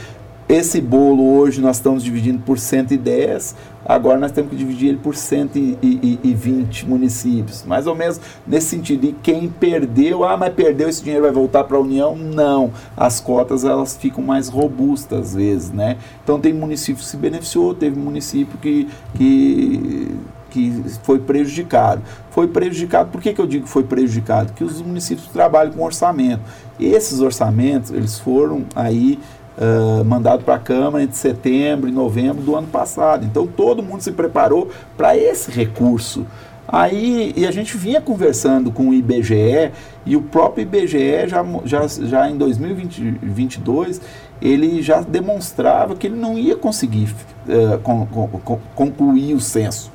esse 0.48 0.80
bolo 0.80 1.36
hoje 1.36 1.60
nós 1.60 1.76
estamos 1.76 2.02
dividindo 2.02 2.40
por 2.40 2.58
110, 2.58 3.54
agora 3.94 4.18
nós 4.18 4.32
temos 4.32 4.50
que 4.50 4.56
dividir 4.56 4.90
ele 4.90 4.98
por 4.98 5.14
120 5.14 6.88
municípios, 6.88 7.64
mais 7.64 7.86
ou 7.86 7.94
menos 7.94 8.20
nesse 8.46 8.68
sentido. 8.68 9.06
E 9.06 9.12
quem 9.12 9.48
perdeu, 9.48 10.24
ah, 10.24 10.36
mas 10.36 10.52
perdeu, 10.54 10.88
esse 10.88 11.02
dinheiro 11.02 11.24
vai 11.24 11.32
voltar 11.32 11.64
para 11.64 11.76
a 11.76 11.80
União? 11.80 12.16
Não, 12.16 12.70
as 12.96 13.20
cotas 13.20 13.64
elas 13.64 13.96
ficam 13.96 14.22
mais 14.22 14.48
robustas 14.48 15.20
às 15.20 15.34
vezes, 15.34 15.70
né? 15.70 15.96
Então 16.22 16.38
tem 16.38 16.52
município 16.52 17.02
que 17.02 17.08
se 17.08 17.16
beneficiou, 17.16 17.74
teve 17.74 17.98
município 17.98 18.58
que, 18.58 18.88
que 19.14 20.16
que 20.50 20.82
foi 21.02 21.18
prejudicado. 21.20 22.02
Foi 22.30 22.48
prejudicado, 22.48 23.10
por 23.10 23.20
que, 23.20 23.32
que 23.32 23.40
eu 23.40 23.46
digo 23.46 23.64
que 23.64 23.70
foi 23.70 23.84
prejudicado? 23.84 24.52
Que 24.52 24.64
os 24.64 24.82
municípios 24.82 25.28
trabalham 25.28 25.72
com 25.72 25.82
orçamento. 25.82 26.42
Esses 26.78 27.20
orçamentos, 27.20 27.90
eles 27.90 28.18
foram 28.18 28.64
aí 28.74 29.18
uh, 29.60 30.04
mandado 30.04 30.42
para 30.44 30.54
a 30.54 30.58
Câmara 30.58 31.04
entre 31.04 31.16
setembro 31.16 31.88
e 31.88 31.92
novembro 31.92 32.42
do 32.42 32.56
ano 32.56 32.66
passado. 32.66 33.24
Então 33.24 33.46
todo 33.46 33.82
mundo 33.82 34.00
se 34.00 34.12
preparou 34.12 34.70
para 34.96 35.16
esse 35.16 35.50
recurso. 35.50 36.26
Aí, 36.72 37.32
e 37.36 37.46
a 37.46 37.50
gente 37.50 37.76
vinha 37.76 38.00
conversando 38.00 38.70
com 38.70 38.90
o 38.90 38.94
IBGE, 38.94 39.72
e 40.06 40.16
o 40.16 40.22
próprio 40.22 40.62
IBGE 40.62 41.26
já, 41.26 41.44
já, 41.64 41.86
já 41.88 42.30
em 42.30 42.38
2022, 42.38 44.00
ele 44.40 44.80
já 44.80 45.00
demonstrava 45.00 45.96
que 45.96 46.06
ele 46.06 46.14
não 46.14 46.38
ia 46.38 46.54
conseguir 46.54 47.12
uh, 47.48 47.78
con, 47.80 48.06
con, 48.06 48.60
concluir 48.76 49.34
o 49.34 49.40
censo. 49.40 49.90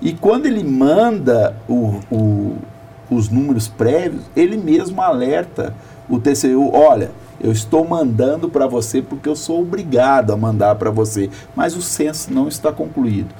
E 0.00 0.12
quando 0.12 0.46
ele 0.46 0.62
manda 0.62 1.56
o, 1.68 2.00
o, 2.08 2.56
os 3.10 3.28
números 3.28 3.66
prévios, 3.66 4.22
ele 4.36 4.56
mesmo 4.56 5.02
alerta 5.02 5.74
o 6.08 6.20
TCU, 6.20 6.70
olha, 6.72 7.10
eu 7.42 7.50
estou 7.52 7.86
mandando 7.86 8.48
para 8.48 8.66
você 8.66 9.02
porque 9.02 9.28
eu 9.28 9.36
sou 9.36 9.60
obrigado 9.60 10.32
a 10.32 10.36
mandar 10.36 10.76
para 10.76 10.90
você, 10.90 11.28
mas 11.56 11.76
o 11.76 11.82
censo 11.82 12.32
não 12.32 12.48
está 12.48 12.72
concluído. 12.72 13.34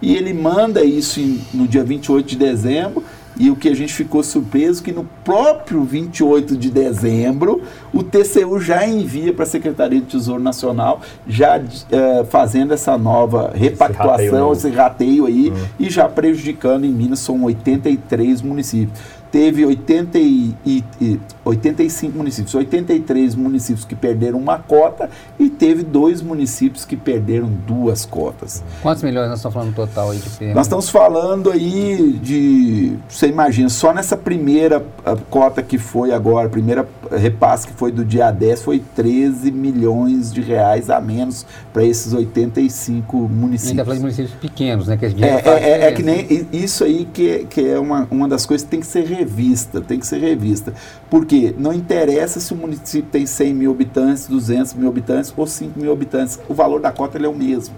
E 0.00 0.14
ele 0.14 0.32
manda 0.32 0.84
isso 0.84 1.20
em, 1.20 1.40
no 1.52 1.66
dia 1.66 1.82
28 1.82 2.26
de 2.26 2.36
dezembro, 2.36 3.02
e 3.38 3.50
o 3.50 3.56
que 3.56 3.68
a 3.68 3.74
gente 3.74 3.94
ficou 3.94 4.22
surpreso 4.22 4.82
que 4.82 4.90
no 4.90 5.04
próprio 5.24 5.84
28 5.84 6.56
de 6.56 6.70
dezembro 6.70 7.62
o 7.94 8.02
TCU 8.02 8.58
já 8.58 8.84
envia 8.84 9.32
para 9.32 9.44
a 9.44 9.46
Secretaria 9.46 10.00
do 10.00 10.06
Tesouro 10.06 10.42
Nacional, 10.42 11.00
já 11.26 11.58
uh, 11.58 12.24
fazendo 12.26 12.74
essa 12.74 12.98
nova 12.98 13.52
repactuação, 13.54 14.52
esse 14.52 14.68
rateio, 14.68 15.22
esse 15.22 15.24
rateio 15.24 15.26
aí, 15.26 15.52
hum. 15.52 15.66
e 15.78 15.88
já 15.88 16.08
prejudicando 16.08 16.84
em 16.84 16.90
Minas, 16.90 17.20
são 17.20 17.44
83 17.44 18.42
municípios 18.42 18.98
teve 19.30 19.64
80 19.64 20.18
e, 20.18 20.54
e, 20.64 21.20
85 21.44 22.16
municípios, 22.16 22.54
83 22.54 23.34
municípios 23.34 23.84
que 23.84 23.94
perderam 23.94 24.38
uma 24.38 24.58
cota 24.58 25.10
e 25.38 25.48
teve 25.48 25.82
dois 25.82 26.22
municípios 26.22 26.84
que 26.84 26.96
perderam 26.96 27.48
duas 27.66 28.04
cotas. 28.04 28.62
Quantos 28.82 29.02
milhões 29.02 29.28
nós 29.28 29.38
estamos 29.38 29.54
falando 29.54 29.74
total 29.74 30.10
aí 30.10 30.18
de 30.18 30.30
perda? 30.30 30.54
Nós 30.54 30.66
estamos 30.66 30.88
falando 30.88 31.50
aí 31.50 32.18
de, 32.22 32.96
você 33.08 33.28
imagina, 33.28 33.68
só 33.68 33.92
nessa 33.92 34.16
primeira 34.16 34.84
cota 35.30 35.62
que 35.62 35.78
foi 35.78 36.12
agora, 36.12 36.48
primeira 36.48 36.88
repasse 37.16 37.66
que 37.66 37.72
foi 37.72 37.90
do 37.90 38.04
dia 38.04 38.30
10, 38.30 38.62
foi 38.62 38.82
13 38.94 39.50
milhões 39.50 40.32
de 40.32 40.40
reais 40.40 40.90
a 40.90 41.00
menos 41.00 41.46
para 41.72 41.84
esses 41.84 42.12
85 42.12 43.16
municípios. 43.16 43.62
A 43.62 43.66
gente 43.66 43.72
está 43.72 43.84
falando 43.84 43.96
de 43.96 44.02
municípios 44.02 44.34
pequenos, 44.34 44.88
né? 44.88 44.96
Que 44.96 45.06
é, 45.06 45.08
é, 45.08 45.42
é, 45.46 45.84
é, 45.86 45.92
que 45.92 46.02
nem 46.02 46.46
isso 46.52 46.84
aí 46.84 47.08
que, 47.12 47.46
que 47.48 47.66
é 47.66 47.78
uma, 47.78 48.06
uma 48.10 48.28
das 48.28 48.44
coisas 48.44 48.64
que 48.64 48.70
tem 48.70 48.80
que 48.80 48.86
ser 48.86 49.04
revista, 49.18 49.80
tem 49.80 49.98
que 49.98 50.06
ser 50.06 50.18
revista. 50.18 50.72
Porque 51.10 51.54
não 51.58 51.72
interessa 51.72 52.40
se 52.40 52.52
o 52.52 52.56
município 52.56 53.10
tem 53.10 53.26
100 53.26 53.54
mil 53.54 53.70
habitantes, 53.70 54.26
200 54.26 54.74
mil 54.74 54.88
habitantes 54.88 55.32
ou 55.36 55.46
5 55.46 55.78
mil 55.78 55.92
habitantes, 55.92 56.38
o 56.48 56.54
valor 56.54 56.80
da 56.80 56.92
cota 56.92 57.18
é 57.18 57.28
o 57.28 57.34
mesmo. 57.34 57.74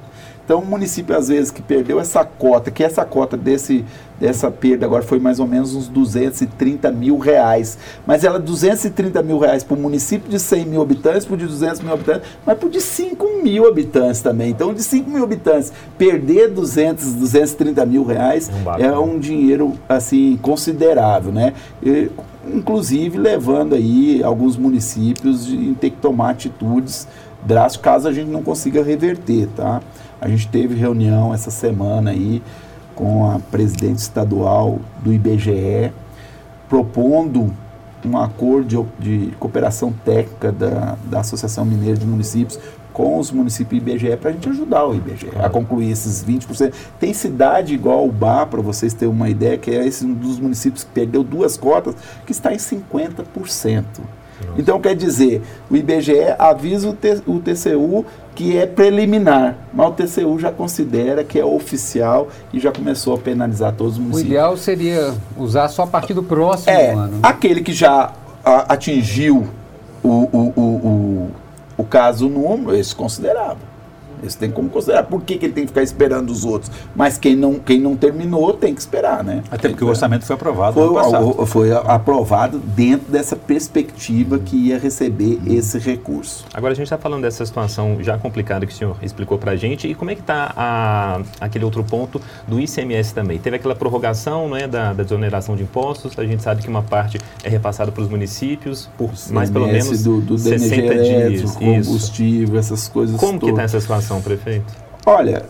Então, 0.50 0.62
o 0.62 0.66
município, 0.66 1.16
às 1.16 1.28
vezes, 1.28 1.49
que 1.52 1.62
perdeu 1.62 2.00
essa 2.00 2.25
cota, 2.25 2.73
que 2.73 2.83
essa 2.83 3.04
cota 3.04 3.37
desse, 3.37 3.85
dessa 4.19 4.50
perda 4.50 4.85
agora 4.85 5.00
foi 5.00 5.21
mais 5.21 5.38
ou 5.38 5.47
menos 5.47 5.76
uns 5.76 5.87
230 5.87 6.90
mil 6.90 7.19
reais. 7.19 7.78
Mas 8.04 8.25
ela, 8.25 8.37
230 8.37 9.23
mil 9.23 9.38
reais 9.38 9.62
para 9.62 9.76
o 9.76 9.80
município 9.80 10.28
de 10.28 10.40
100 10.40 10.66
mil 10.66 10.83
habitantes, 10.83 11.25
para 11.25 11.35
o 11.35 11.37
de 11.37 11.47
200 11.47 11.83
mil 11.83 11.92
habitantes, 11.92 12.28
mas 12.45 12.59
para 12.59 12.66
o 12.66 12.69
de 12.69 12.80
5 12.80 13.42
mil 13.45 13.69
habitantes 13.69 14.23
também. 14.23 14.50
Então, 14.50 14.75
de 14.75 14.83
5 14.83 15.09
mil 15.09 15.23
habitantes, 15.23 15.73
perder 15.97 16.49
200, 16.50 17.12
230 17.12 17.87
mil 17.87 18.02
reais 18.02 18.50
é 18.80 18.90
um 18.99 19.21
dinheiro, 19.21 19.75
assim, 19.88 20.37
considerável, 20.42 21.30
né? 21.30 21.52
E, 21.80 22.11
inclusive, 22.52 23.16
levando 23.16 23.76
aí 23.76 24.21
alguns 24.25 24.57
municípios 24.57 25.47
a 25.47 25.75
ter 25.80 25.90
que 25.90 25.99
tomar 25.99 26.30
atitudes 26.30 27.07
drásticas 27.42 27.80
caso 27.80 28.09
a 28.09 28.12
gente 28.12 28.28
não 28.28 28.42
consiga 28.42 28.83
reverter, 28.83 29.49
tá? 29.57 29.80
A 30.21 30.29
gente 30.29 30.49
teve 30.49 30.75
reunião 30.75 31.33
essa 31.33 31.50
semana 31.50 32.11
aí 32.11 32.43
com 32.95 33.31
a 33.31 33.39
presidente 33.39 33.99
estadual 33.99 34.79
do 35.03 35.12
IBGE, 35.12 35.93
propondo 36.69 37.53
um 38.05 38.17
acordo 38.19 38.89
de, 38.99 39.27
de 39.27 39.37
cooperação 39.37 39.93
técnica 40.05 40.53
da, 40.53 40.97
da 41.05 41.21
Associação 41.21 41.65
Mineira 41.65 41.99
de 41.99 42.07
Municípios 42.07 42.59
com 42.93 43.19
os 43.19 43.31
municípios 43.31 43.81
IBGE 43.81 44.17
para 44.17 44.31
a 44.31 44.33
gente 44.33 44.49
ajudar 44.49 44.85
o 44.87 44.95
IBGE 44.95 45.27
claro. 45.27 45.47
a 45.47 45.50
concluir 45.50 45.91
esses 45.91 46.25
20%. 46.25 46.73
Tem 46.99 47.15
cidade 47.15 47.73
igual 47.73 48.07
o 48.07 48.12
Bar, 48.12 48.47
para 48.47 48.61
vocês 48.61 48.93
terem 48.93 49.15
uma 49.15 49.29
ideia, 49.29 49.57
que 49.57 49.71
é 49.71 49.87
esse 49.87 50.05
um 50.05 50.12
dos 50.12 50.39
municípios 50.39 50.85
que 50.85 50.91
perdeu 50.91 51.23
duas 51.23 51.57
cotas, 51.57 51.95
que 52.27 52.33
está 52.33 52.53
em 52.53 52.57
50%. 52.57 53.85
Então, 54.57 54.81
quer 54.81 54.95
dizer, 54.95 55.43
o 55.71 55.77
IBGE 55.77 56.35
avisa 56.39 56.89
o, 56.89 56.93
T, 56.93 57.23
o 57.27 57.39
TCU 57.39 58.05
que 58.35 58.57
é 58.57 58.67
preliminar, 58.67 59.57
mas 59.73 59.89
o 59.89 59.93
TCU 59.93 60.39
já 60.39 60.51
considera 60.51 61.23
que 61.23 61.39
é 61.39 61.45
oficial 61.45 62.29
e 62.53 62.61
já 62.61 62.73
começou 62.73 63.15
a 63.15 63.19
penalizar 63.19 63.75
todos 63.75 63.95
os 63.95 63.99
municípios. 63.99 64.25
O 64.25 64.33
ideal 64.33 64.57
seria 64.57 65.15
usar 65.37 65.69
só 65.69 65.83
a 65.83 65.87
partir 65.87 66.15
do 66.15 66.23
próximo 66.23 66.71
é, 66.71 66.93
ano. 66.93 67.13
Né? 67.13 67.19
Aquele 67.23 67.61
que 67.61 67.73
já 67.73 68.13
a, 68.45 68.73
atingiu 68.73 69.47
o, 70.03 70.09
o, 70.09 70.53
o, 70.57 70.61
o, 70.61 71.31
o 71.77 71.85
caso 71.85 72.29
número, 72.29 72.75
esse 72.75 72.95
considerável. 72.95 73.70
Isso 74.27 74.39
tem 74.39 74.50
como 74.50 74.69
considerar. 74.69 75.05
Por 75.05 75.23
que, 75.23 75.37
que 75.37 75.47
ele 75.47 75.53
tem 75.53 75.65
que 75.65 75.69
ficar 75.69 75.83
esperando 75.83 76.31
os 76.31 76.45
outros? 76.45 76.71
Mas 76.95 77.19
quem 77.19 77.37
não, 77.37 77.55
quem 77.55 77.81
não 77.81 77.97
terminou 77.97 78.53
tem 78.53 78.75
que 78.75 78.81
esperar, 78.81 79.23
né? 79.25 79.43
Até 79.50 79.69
porque 79.69 79.85
o 79.85 79.89
orçamento 79.89 80.25
foi 80.25 80.35
aprovado 80.35 80.75
foi, 80.75 81.47
foi 81.47 81.73
aprovado 81.73 82.59
dentro 82.59 83.11
dessa 83.11 83.37
perspectiva 83.37 84.39
que 84.39 84.57
ia 84.57 84.79
receber 84.79 85.39
esse 85.47 85.79
recurso. 85.79 86.45
Agora 86.53 86.73
a 86.73 86.77
gente 86.77 86.87
está 86.87 86.99
falando 86.99 87.23
dessa 87.23 87.45
situação 87.45 87.99
já 88.00 88.19
complicada 88.19 88.67
que 88.67 88.73
o 88.73 88.77
senhor 88.77 88.97
explicou 89.03 89.39
para 89.39 89.53
a 89.53 89.57
gente. 89.57 89.89
E 89.89 89.95
como 89.95 90.11
é 90.11 90.15
que 90.15 90.21
está 90.21 91.21
aquele 91.41 91.65
outro 91.65 91.83
ponto 91.85 92.21
do 92.47 92.61
ICMS 92.61 93.15
também? 93.15 93.39
Teve 93.39 93.57
aquela 93.57 93.75
prorrogação 93.75 94.49
não 94.49 94.57
é, 94.57 94.67
da, 94.67 94.93
da 94.93 95.03
desoneração 95.03 95.57
de 95.57 95.62
impostos. 95.62 96.19
A 96.19 96.25
gente 96.25 96.43
sabe 96.43 96.62
que 96.62 96.69
uma 96.69 96.83
parte 96.83 97.19
é 97.43 97.49
repassada 97.49 97.91
para 97.91 98.03
os 98.03 98.09
municípios 98.09 98.89
por 98.97 99.11
mais 99.31 99.50
pelo 99.50 99.67
menos 99.67 100.03
do, 100.03 100.21
do 100.21 100.39
60 100.39 100.95
dias. 101.03 101.50
combustível, 101.53 102.59
Isso. 102.59 102.75
essas 102.75 102.89
coisas 102.89 103.17
Como 103.19 103.39
todas. 103.39 103.45
que 103.45 103.50
está 103.50 103.62
essa 103.62 103.81
situação? 103.81 104.10
Prefeito? 104.19 104.73
Olha, 105.07 105.45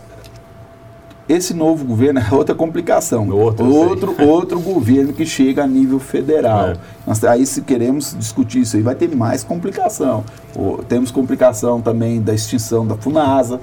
esse 1.27 1.53
novo 1.53 1.85
governo 1.85 2.19
é 2.19 2.33
outra 2.33 2.53
complicação. 2.53 3.29
Outro, 3.29 3.65
outro, 3.73 4.27
outro 4.27 4.59
governo 4.59 5.13
que 5.13 5.25
chega 5.25 5.63
a 5.63 5.67
nível 5.67 5.99
federal. 5.99 6.71
É. 6.71 6.73
Nós, 7.07 7.23
aí, 7.23 7.45
se 7.45 7.61
queremos 7.61 8.15
discutir 8.17 8.59
isso 8.61 8.75
aí, 8.75 8.81
vai 8.81 8.95
ter 8.95 9.13
mais 9.15 9.43
complicação. 9.43 10.23
Temos 10.89 11.11
complicação 11.11 11.81
também 11.81 12.21
da 12.21 12.33
extinção 12.33 12.85
da 12.85 12.95
FUNASA, 12.95 13.61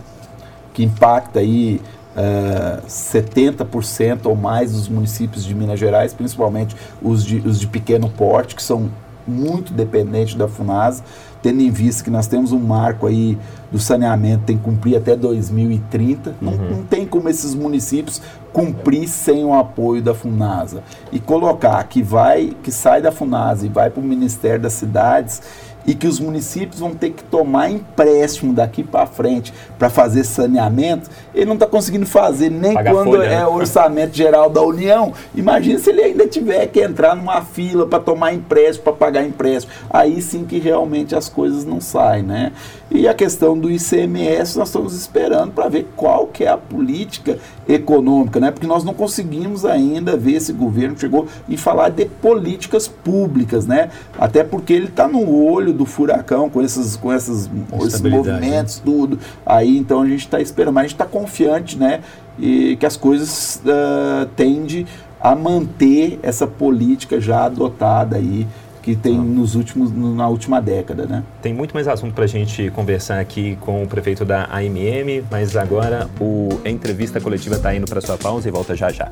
que 0.73 0.83
impacta 0.83 1.40
aí 1.40 1.81
é, 2.17 2.81
70% 2.88 4.26
ou 4.26 4.35
mais 4.35 4.73
dos 4.73 4.88
municípios 4.88 5.45
de 5.45 5.55
Minas 5.55 5.78
Gerais, 5.78 6.14
principalmente 6.14 6.75
os 7.02 7.25
de, 7.25 7.37
os 7.47 7.61
de 7.61 7.67
pequeno 7.67 8.09
porte, 8.09 8.57
que 8.57 8.62
são 8.62 8.90
muito 9.26 9.75
dependentes 9.75 10.35
da 10.35 10.49
FUNASA 10.49 11.02
tendo 11.42 11.61
em 11.61 11.71
vista 11.71 12.02
que 12.02 12.11
nós 12.11 12.26
temos 12.26 12.52
um 12.52 12.59
marco 12.59 13.07
aí 13.07 13.38
do 13.71 13.78
saneamento, 13.78 14.45
tem 14.45 14.57
que 14.57 14.64
cumprir 14.64 14.97
até 14.97 15.14
2030, 15.14 16.30
uhum. 16.30 16.37
não, 16.40 16.71
não 16.71 16.83
tem 16.85 17.07
como 17.07 17.28
esses 17.28 17.54
municípios 17.54 18.21
cumprir 18.52 19.07
sem 19.09 19.45
o 19.45 19.52
apoio 19.52 20.02
da 20.02 20.14
FUNASA. 20.14 20.83
E 21.12 21.21
colocar 21.21 21.83
que 21.85 22.02
vai, 22.02 22.57
que 22.62 22.73
sai 22.73 23.02
da 23.02 23.12
FUNASA 23.12 23.66
e 23.66 23.68
vai 23.68 23.90
para 23.90 24.00
o 24.00 24.04
Ministério 24.04 24.61
das 24.61 24.73
Cidades 24.73 25.42
e 25.88 25.95
que 25.95 26.07
os 26.07 26.21
municípios 26.21 26.80
vão 26.80 26.90
ter 26.95 27.12
que 27.12 27.25
tomar 27.25 27.71
empréstimo 27.71 28.52
daqui 28.52 28.85
para 28.85 29.07
frente 29.07 29.54
para 29.78 29.88
fazer 29.88 30.23
saneamento, 30.23 31.09
ele 31.35 31.47
não 31.47 31.54
está 31.54 31.66
conseguindo 31.66 32.04
fazer 32.04 32.50
nem 32.50 32.75
Pagar 32.75 32.92
quando 32.92 33.12
folha, 33.12 33.25
é 33.25 33.37
né? 33.38 33.47
o 33.47 33.54
orçamento 33.54 34.14
geral 34.14 34.50
da 34.50 34.61
União. 34.61 35.14
Imagina 35.35 35.78
se 35.78 35.88
ele 35.88 36.02
ainda 36.02 36.26
tiver 36.26 36.66
que 36.66 36.83
entrar 36.83 37.16
numa 37.16 37.40
fila 37.40 37.87
para 37.87 38.00
tomar 38.00 38.35
empréstimo, 38.35 38.85
para 38.85 38.92
pagar 38.92 39.25
empréstimo. 39.25 39.73
Aí 39.88 40.21
sim 40.21 40.45
que 40.45 40.59
realmente 40.59 41.16
as 41.16 41.26
coisas 41.26 41.64
não 41.64 41.80
saem, 41.80 42.23
né? 42.23 42.52
E 42.90 43.07
a 43.07 43.12
questão 43.12 43.59
do 43.59 43.71
ICMS, 43.71 44.59
nós 44.59 44.68
estamos 44.68 44.95
esperando 44.95 45.52
para 45.52 45.68
ver 45.68 45.88
qual 45.95 46.26
que 46.26 46.45
é 46.45 46.49
a 46.49 46.57
política 46.57 47.38
econômica, 47.68 48.40
né? 48.40 48.50
Porque 48.50 48.66
nós 48.66 48.83
não 48.83 48.95
conseguimos 48.95 49.66
ainda 49.66 50.16
ver 50.16 50.33
esse 50.33 50.54
governo 50.54 50.99
chegou 50.99 51.26
e 51.47 51.57
falar 51.57 51.90
de 51.90 52.07
políticas 52.07 52.88
públicas, 52.88 53.66
né? 53.66 53.90
Até 54.18 54.42
porque 54.42 54.73
ele 54.73 54.87
está 54.87 55.07
no 55.07 55.30
olho 55.30 55.78
do 55.79 55.87
furacão, 55.87 56.51
com 56.51 56.61
esses, 56.61 56.97
com 56.97 57.13
esses, 57.13 57.49
esses 57.83 58.01
movimentos, 58.03 58.83
tudo. 58.85 59.19
Aí 59.47 59.79
então 59.79 60.03
a 60.03 60.07
gente 60.07 60.21
está 60.21 60.41
esperando, 60.41 60.75
mas 60.75 60.85
a 60.85 60.87
gente 60.89 60.95
está 60.95 61.07
confiante, 61.07 61.79
né? 61.79 62.01
E 62.39 62.77
que 62.77 62.85
as 62.85 62.97
coisas 62.97 63.63
uh, 63.65 64.27
tendem 64.37 64.87
a 65.21 65.35
manter 65.35 66.19
essa 66.23 66.47
política 66.47 67.21
já 67.21 67.45
adotada 67.47 68.17
aí 68.17 68.47
que 68.83 68.97
tem 68.97 69.19
nos 69.19 69.55
últimos, 69.55 69.93
na 69.93 70.29
última 70.29 70.63
década, 70.63 71.05
né? 71.05 71.23
Tem 71.43 71.53
muito 71.53 71.75
mais 71.75 71.87
assunto 71.87 72.15
para 72.15 72.25
a 72.25 72.29
gente 72.29 72.71
conversar 72.71 73.21
aqui 73.21 73.57
com 73.61 73.83
o 73.83 73.87
prefeito 73.87 74.25
da 74.25 74.45
AMM, 74.45 75.25
mas 75.31 75.57
agora 75.57 76.09
o, 76.21 76.61
a 76.65 76.71
entrevista 76.71 77.21
coletiva 77.21 77.57
está 77.57 77.75
indo 77.75 77.87
para 77.87 78.01
sua 78.01 78.17
pausa 78.17 78.49
e 78.49 78.51
volta 78.51 78.75
já 78.75 78.91
já. 78.91 79.11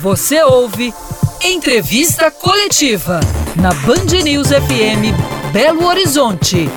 Você 0.00 0.40
ouve 0.44 0.94
Entrevista 1.44 2.30
Coletiva 2.30 3.18
na 3.56 3.74
Band 3.74 4.22
News 4.22 4.46
FM 4.46 5.10
Belo 5.52 5.84
Horizonte. 5.86 6.68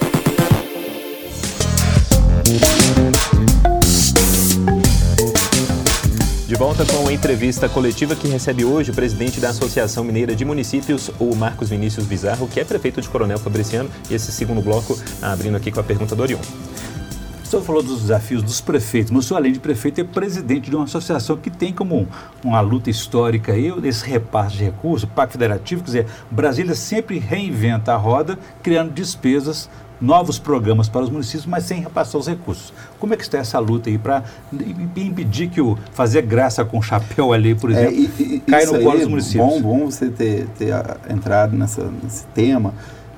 De 6.47 6.55
volta 6.55 6.83
com 6.83 7.07
a 7.07 7.13
entrevista 7.13 7.69
coletiva 7.69 8.15
que 8.15 8.27
recebe 8.27 8.65
hoje 8.65 8.89
o 8.89 8.93
presidente 8.93 9.39
da 9.39 9.49
Associação 9.49 10.03
Mineira 10.03 10.35
de 10.35 10.43
Municípios, 10.43 11.11
o 11.19 11.35
Marcos 11.35 11.69
Vinícius 11.69 12.07
Bizarro, 12.07 12.47
que 12.47 12.59
é 12.59 12.65
prefeito 12.65 13.01
de 13.01 13.07
Coronel 13.07 13.37
Fabriciano, 13.37 13.89
e 14.09 14.15
esse 14.15 14.31
segundo 14.31 14.63
bloco 14.63 14.99
abrindo 15.21 15.57
aqui 15.57 15.71
com 15.71 15.79
a 15.79 15.83
pergunta 15.83 16.15
do 16.15 16.23
Orion. 16.23 16.41
O 17.51 17.55
senhor 17.59 17.63
falou 17.65 17.83
dos 17.83 18.03
desafios 18.03 18.41
dos 18.41 18.61
prefeitos, 18.61 19.11
mas 19.11 19.25
o 19.25 19.27
senhor, 19.27 19.37
além 19.39 19.51
de 19.51 19.59
prefeito, 19.59 19.99
é 19.99 20.05
presidente 20.05 20.69
de 20.69 20.75
uma 20.77 20.85
associação 20.85 21.35
que 21.35 21.49
tem 21.49 21.73
como 21.73 22.07
uma 22.45 22.61
luta 22.61 22.89
histórica 22.89 23.51
aí, 23.51 23.69
esse 23.83 24.05
repasse 24.05 24.55
de 24.55 24.63
recursos, 24.63 25.09
Pacto 25.13 25.33
Federativo, 25.33 25.81
quer 25.81 25.85
dizer, 25.85 26.07
Brasília 26.31 26.73
sempre 26.75 27.19
reinventa 27.19 27.91
a 27.91 27.97
roda, 27.97 28.39
criando 28.63 28.93
despesas 28.93 29.69
novos 29.99 30.39
programas 30.39 30.87
para 30.87 31.01
os 31.01 31.09
municípios, 31.09 31.45
mas 31.45 31.65
sem 31.65 31.81
repassar 31.81 32.21
os 32.21 32.27
recursos. 32.27 32.73
Como 32.97 33.13
é 33.13 33.17
que 33.17 33.23
está 33.23 33.39
essa 33.39 33.59
luta 33.59 33.89
aí 33.89 33.97
para 33.97 34.23
impedir 34.95 35.49
que 35.49 35.59
o 35.59 35.77
fazer 35.91 36.21
graça 36.21 36.63
com 36.63 36.81
chapéu 36.81 37.33
ali, 37.33 37.53
por 37.53 37.69
exemplo, 37.69 37.93
é, 37.93 38.21
e, 38.21 38.35
e, 38.35 38.39
caia 38.39 38.65
no 38.65 38.79
colo 38.81 38.97
dos 38.97 39.07
municípios? 39.09 39.45
Bom, 39.45 39.61
bom 39.61 39.85
você 39.87 40.09
ter, 40.09 40.47
ter 40.57 40.73
entrado 41.09 41.53
nessa, 41.57 41.83
nesse 42.01 42.23
tema. 42.27 42.73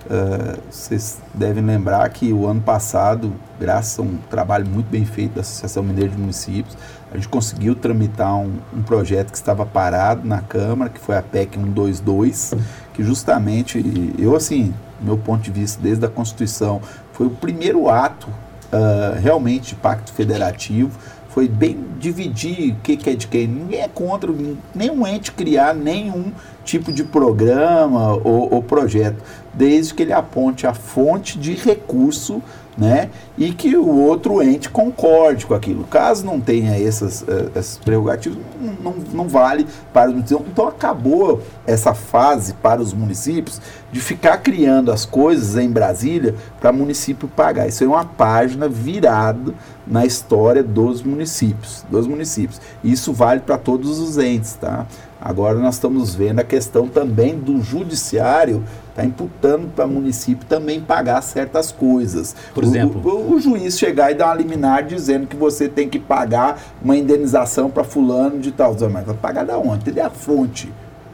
Uh, 0.05 0.59
vocês 0.69 1.17
devem 1.33 1.63
lembrar 1.63 2.09
que 2.09 2.33
o 2.33 2.45
ano 2.45 2.59
passado, 2.59 3.33
graças 3.57 3.97
a 3.97 4.01
um 4.01 4.17
trabalho 4.29 4.67
muito 4.67 4.87
bem 4.87 5.05
feito 5.05 5.35
da 5.35 5.41
Associação 5.41 5.81
Mineira 5.81 6.09
de 6.09 6.17
Municípios, 6.17 6.77
a 7.09 7.15
gente 7.15 7.29
conseguiu 7.29 7.73
tramitar 7.73 8.35
um, 8.35 8.57
um, 8.75 8.81
projeto 8.81 9.31
que 9.31 9.37
estava 9.37 9.65
parado 9.65 10.27
na 10.27 10.41
Câmara, 10.41 10.89
que 10.89 10.99
foi 10.99 11.15
a 11.15 11.21
PEC 11.21 11.57
122, 11.57 12.53
que 12.93 13.01
justamente, 13.01 14.13
eu 14.17 14.35
assim, 14.35 14.73
meu 14.99 15.17
ponto 15.17 15.41
de 15.41 15.51
vista, 15.51 15.81
desde 15.81 16.05
a 16.05 16.09
Constituição, 16.09 16.81
foi 17.13 17.27
o 17.27 17.31
primeiro 17.31 17.89
ato 17.89 18.27
uh, 18.27 19.19
realmente 19.21 19.69
de 19.69 19.75
pacto 19.75 20.11
federativo, 20.11 20.91
foi 21.29 21.47
bem 21.47 21.77
dividir 21.97 22.73
o 22.73 22.75
que, 22.81 22.97
que 22.97 23.09
é 23.09 23.15
de 23.15 23.27
quem. 23.27 23.47
Ninguém 23.47 23.81
é 23.81 23.87
contra 23.87 24.31
nenhum 24.75 25.07
ente 25.07 25.31
criar 25.31 25.73
nenhum 25.73 26.31
tipo 26.63 26.91
de 26.91 27.03
programa 27.03 28.13
ou, 28.23 28.53
ou 28.53 28.63
projeto, 28.63 29.21
desde 29.53 29.93
que 29.93 30.03
ele 30.03 30.13
aponte 30.13 30.65
a 30.65 30.73
fonte 30.73 31.37
de 31.37 31.53
recurso 31.53 32.41
né? 32.77 33.09
E 33.37 33.51
que 33.51 33.75
o 33.75 33.87
outro 33.87 34.41
ente 34.41 34.69
concorde 34.69 35.45
com 35.45 35.53
aquilo. 35.53 35.83
Caso 35.85 36.25
não 36.25 36.39
tenha 36.39 36.77
essas, 36.79 37.21
uh, 37.21 37.51
essas 37.55 37.77
prerrogativas, 37.77 38.37
não, 38.81 38.95
não 39.13 39.27
vale 39.27 39.67
para 39.91 40.09
os 40.09 40.15
municípios. 40.15 40.47
Então 40.51 40.67
acabou 40.67 41.41
essa 41.65 41.93
fase 41.93 42.53
para 42.53 42.81
os 42.81 42.93
municípios 42.93 43.61
de 43.91 43.99
ficar 43.99 44.37
criando 44.37 44.91
as 44.91 45.05
coisas 45.05 45.55
em 45.55 45.69
Brasília 45.69 46.35
para 46.59 46.71
o 46.71 46.75
município 46.75 47.27
pagar. 47.27 47.67
Isso 47.67 47.83
é 47.83 47.87
uma 47.87 48.05
página 48.05 48.67
virada 48.67 49.53
na 49.85 50.05
história 50.05 50.63
dos 50.63 51.03
municípios, 51.03 51.85
dos 51.89 52.07
municípios. 52.07 52.59
Isso 52.83 53.13
vale 53.13 53.41
para 53.41 53.57
todos 53.57 53.99
os 53.99 54.17
entes, 54.17 54.53
tá? 54.53 54.87
Agora 55.25 55.57
nós 55.57 55.75
estamos 55.75 56.13
vendo 56.13 56.39
a 56.39 56.43
questão 56.43 56.85
também 56.85 57.39
do 57.39 57.61
judiciário 57.61 58.61
está 58.89 59.05
imputando 59.05 59.71
para 59.73 59.85
o 59.85 59.87
município 59.87 60.45
também 60.45 60.81
pagar 60.81 61.21
certas 61.23 61.71
coisas. 61.71 62.35
Por 62.53 62.61
exemplo? 62.61 63.01
O, 63.03 63.31
o, 63.31 63.35
o, 63.35 63.39
juiz 63.39 63.79
chegar 63.79 64.11
e 64.11 64.15
dar 64.15 64.25
uma 64.25 64.35
liminar 64.35 64.83
dizendo 64.83 65.25
que 65.25 65.35
você 65.35 65.69
tem 65.69 65.87
que 65.87 65.97
pagar 65.97 66.61
uma 66.83 66.97
indenização 66.97 67.71
para 67.71 67.85
fulano 67.85 68.37
de 68.37 68.51
tal. 68.51 68.75
Mas 68.91 69.05
vai 69.05 69.15
pagar 69.15 69.45
da 69.45 69.57
onde? 69.57 69.89
Ele 69.89 70.01
é 70.01 70.03
a 70.03 70.09
fonte. 70.09 70.71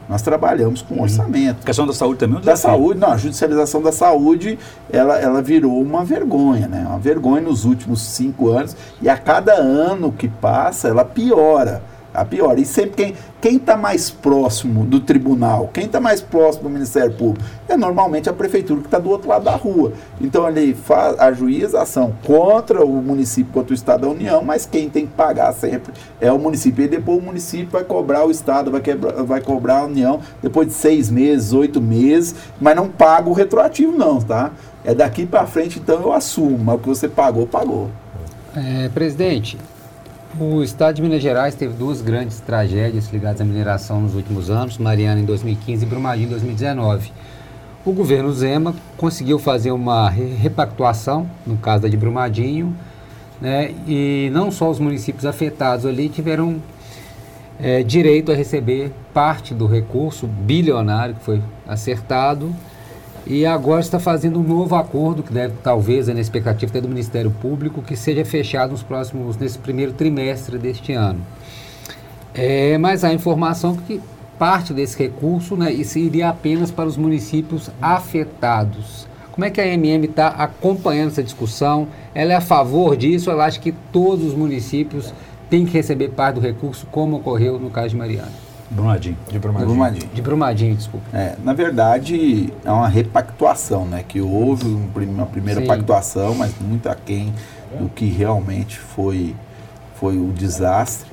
Nós 0.08 0.22
trabalhamos 0.22 0.82
com 0.82 0.96
uhum. 0.96 1.02
orçamento. 1.02 1.58
A 1.62 1.66
questão 1.66 1.86
da 1.86 1.92
saúde 1.92 2.18
também? 2.18 2.38
É 2.38 2.42
da 2.42 2.56
saúde, 2.56 2.98
não. 2.98 3.12
A 3.12 3.16
judicialização 3.16 3.80
da 3.80 3.92
saúde, 3.92 4.58
ela, 4.92 5.16
ela 5.16 5.40
virou 5.40 5.80
uma 5.80 6.04
vergonha, 6.04 6.66
né? 6.66 6.84
Uma 6.86 6.98
vergonha 6.98 7.42
nos 7.42 7.64
últimos 7.64 8.02
cinco 8.02 8.48
anos. 8.50 8.76
E 9.00 9.08
a 9.08 9.16
cada 9.16 9.54
ano 9.54 10.10
que 10.10 10.26
passa, 10.26 10.88
ela 10.88 11.04
piora 11.04 11.80
a 12.12 12.24
pior. 12.24 12.58
E 12.58 12.64
sempre 12.64 13.14
quem 13.40 13.56
está 13.56 13.76
mais 13.76 14.10
próximo 14.10 14.84
do 14.84 15.00
tribunal, 15.00 15.70
quem 15.72 15.84
está 15.84 16.00
mais 16.00 16.20
próximo 16.20 16.64
do 16.64 16.70
Ministério 16.70 17.12
Público, 17.12 17.44
é 17.68 17.76
normalmente 17.76 18.28
a 18.28 18.32
prefeitura 18.32 18.80
que 18.80 18.86
está 18.86 18.98
do 18.98 19.08
outro 19.08 19.28
lado 19.28 19.44
da 19.44 19.56
rua. 19.56 19.92
Então 20.20 20.48
ele 20.48 20.74
faz, 20.74 21.18
ajuiza 21.18 21.80
ação 21.80 22.14
contra 22.24 22.84
o 22.84 23.02
município, 23.02 23.52
contra 23.52 23.72
o 23.72 23.74
Estado 23.74 24.02
da 24.02 24.08
União, 24.08 24.42
mas 24.42 24.66
quem 24.66 24.90
tem 24.90 25.06
que 25.06 25.12
pagar 25.12 25.52
sempre 25.52 25.92
é 26.20 26.30
o 26.30 26.38
município. 26.38 26.84
E 26.84 26.88
depois 26.88 27.18
o 27.18 27.22
município 27.22 27.68
vai 27.70 27.84
cobrar 27.84 28.26
o 28.26 28.30
Estado, 28.30 28.70
vai, 28.70 28.80
quebrar, 28.80 29.22
vai 29.22 29.40
cobrar 29.40 29.78
a 29.78 29.84
União 29.84 30.20
depois 30.42 30.66
de 30.66 30.74
seis 30.74 31.10
meses, 31.10 31.52
oito 31.52 31.80
meses, 31.80 32.34
mas 32.60 32.76
não 32.76 32.88
paga 32.88 33.28
o 33.28 33.32
retroativo, 33.32 33.96
não, 33.96 34.20
tá? 34.20 34.50
É 34.84 34.94
daqui 34.94 35.26
para 35.26 35.46
frente, 35.46 35.78
então 35.78 36.00
eu 36.00 36.12
assumo, 36.12 36.58
mas 36.58 36.74
o 36.76 36.78
que 36.78 36.88
você 36.88 37.08
pagou, 37.08 37.46
pagou. 37.46 37.90
É, 38.56 38.88
presidente, 38.88 39.56
o 40.38 40.62
estado 40.62 40.96
de 40.96 41.02
Minas 41.02 41.22
Gerais 41.22 41.54
teve 41.54 41.74
duas 41.74 42.00
grandes 42.00 42.38
tragédias 42.40 43.10
ligadas 43.12 43.40
à 43.40 43.44
mineração 43.44 44.00
nos 44.00 44.14
últimos 44.14 44.48
anos, 44.50 44.78
Mariana 44.78 45.20
em 45.20 45.24
2015 45.24 45.84
e 45.84 45.88
Brumadinho 45.88 46.26
em 46.26 46.30
2019. 46.30 47.10
O 47.84 47.92
governo 47.92 48.32
Zema 48.32 48.74
conseguiu 48.96 49.38
fazer 49.38 49.72
uma 49.72 50.08
repactuação, 50.08 51.28
no 51.46 51.56
caso 51.56 51.82
da 51.82 51.88
de 51.88 51.96
Brumadinho, 51.96 52.76
né, 53.40 53.74
e 53.88 54.30
não 54.32 54.50
só 54.50 54.70
os 54.70 54.78
municípios 54.78 55.24
afetados 55.24 55.86
ali 55.86 56.08
tiveram 56.08 56.62
é, 57.58 57.82
direito 57.82 58.30
a 58.30 58.34
receber 58.34 58.92
parte 59.12 59.54
do 59.54 59.66
recurso 59.66 60.26
bilionário 60.26 61.14
que 61.14 61.24
foi 61.24 61.42
acertado, 61.66 62.54
e 63.26 63.44
agora 63.46 63.80
está 63.80 63.98
fazendo 63.98 64.40
um 64.40 64.42
novo 64.42 64.74
acordo, 64.74 65.22
que 65.22 65.32
deve 65.32 65.54
talvez, 65.62 66.08
é 66.08 66.14
na 66.14 66.20
expectativa 66.20 66.70
até 66.70 66.80
do 66.80 66.88
Ministério 66.88 67.30
Público, 67.30 67.82
que 67.82 67.96
seja 67.96 68.24
fechado 68.24 68.70
nos 68.70 68.82
próximos, 68.82 69.36
nesse 69.36 69.58
primeiro 69.58 69.92
trimestre 69.92 70.58
deste 70.58 70.92
ano. 70.92 71.20
É, 72.34 72.78
mas 72.78 73.04
há 73.04 73.12
informação 73.12 73.76
que 73.76 74.00
parte 74.38 74.72
desse 74.72 74.98
recurso 74.98 75.56
né, 75.56 75.70
isso 75.70 75.98
iria 75.98 76.30
apenas 76.30 76.70
para 76.70 76.88
os 76.88 76.96
municípios 76.96 77.70
afetados. 77.80 79.06
Como 79.32 79.44
é 79.44 79.50
que 79.50 79.60
a 79.60 79.66
MM 79.66 80.06
está 80.06 80.28
acompanhando 80.28 81.08
essa 81.08 81.22
discussão? 81.22 81.88
Ela 82.14 82.32
é 82.32 82.36
a 82.36 82.40
favor 82.40 82.96
disso? 82.96 83.30
Ela 83.30 83.46
acha 83.46 83.60
que 83.60 83.72
todos 83.92 84.24
os 84.24 84.34
municípios 84.34 85.12
têm 85.48 85.66
que 85.66 85.72
receber 85.72 86.10
parte 86.10 86.36
do 86.36 86.40
recurso, 86.40 86.86
como 86.90 87.16
ocorreu 87.16 87.58
no 87.58 87.70
caso 87.70 87.90
de 87.90 87.96
Mariana? 87.96 88.49
Brumadinho. 88.70 89.16
De 89.28 89.38
Brumadinho. 89.38 89.68
Brumadinho. 89.68 90.10
De 90.14 90.22
Brumadinho, 90.22 90.76
desculpa. 90.76 91.06
É, 91.12 91.36
na 91.42 91.52
verdade, 91.52 92.52
é 92.64 92.70
uma 92.70 92.88
repactuação, 92.88 93.84
né? 93.84 94.04
Que 94.06 94.20
houve 94.20 94.66
uma 94.66 95.26
primeira 95.26 95.60
Sim. 95.60 95.66
pactuação, 95.66 96.34
mas 96.36 96.54
muito 96.60 96.88
aquém 96.88 97.34
do 97.78 97.88
que 97.88 98.06
realmente 98.06 98.78
foi, 98.78 99.34
foi 99.96 100.18
o 100.18 100.32
desastre. 100.32 101.10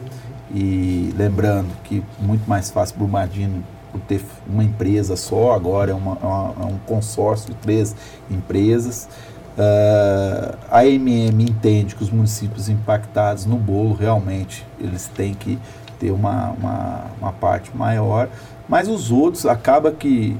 E 0.54 1.13
lembrando 1.17 1.70
que 1.84 2.04
muito 2.20 2.48
mais 2.48 2.70
fácil 2.70 2.96
Brumadinho 2.98 3.63
por 3.91 4.02
ter 4.02 4.22
uma 4.48 4.63
empresa 4.63 5.15
só, 5.15 5.54
agora 5.54 5.91
é, 5.91 5.93
uma, 5.93 6.17
é 6.22 6.26
uma, 6.26 6.54
é 6.62 6.65
um 6.65 6.78
consórcio 6.86 7.50
de 7.50 7.56
três 7.56 7.96
empresas. 8.30 9.10
Uh, 9.58 10.56
a 10.70 10.86
MM 10.86 11.43
entende 11.43 11.96
que 11.96 12.04
os 12.04 12.12
municípios 12.12 12.70
impactados 12.70 13.48
no 13.48 13.58
bolo 13.58 13.96
realmente 13.96 14.63
eles 14.80 15.08
têm 15.08 15.34
que 15.34 15.58
ter 16.00 16.12
uma, 16.12 16.52
uma, 16.52 17.06
uma 17.20 17.34
parte 17.34 17.76
maior, 17.76 18.30
mas 18.68 18.88
os 18.88 19.12
outros 19.12 19.46
acaba 19.46 19.92
que 19.92 20.38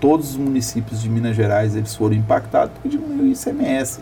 todos 0.00 0.30
os 0.30 0.36
municípios 0.36 1.00
de 1.00 1.08
Minas 1.08 1.36
Gerais 1.36 1.76
eles 1.76 1.94
foram 1.94 2.16
impactados 2.16 2.72
porque 2.74 2.88
diminuiu 2.88 3.24
o 3.24 3.32
ICMS. 3.32 4.00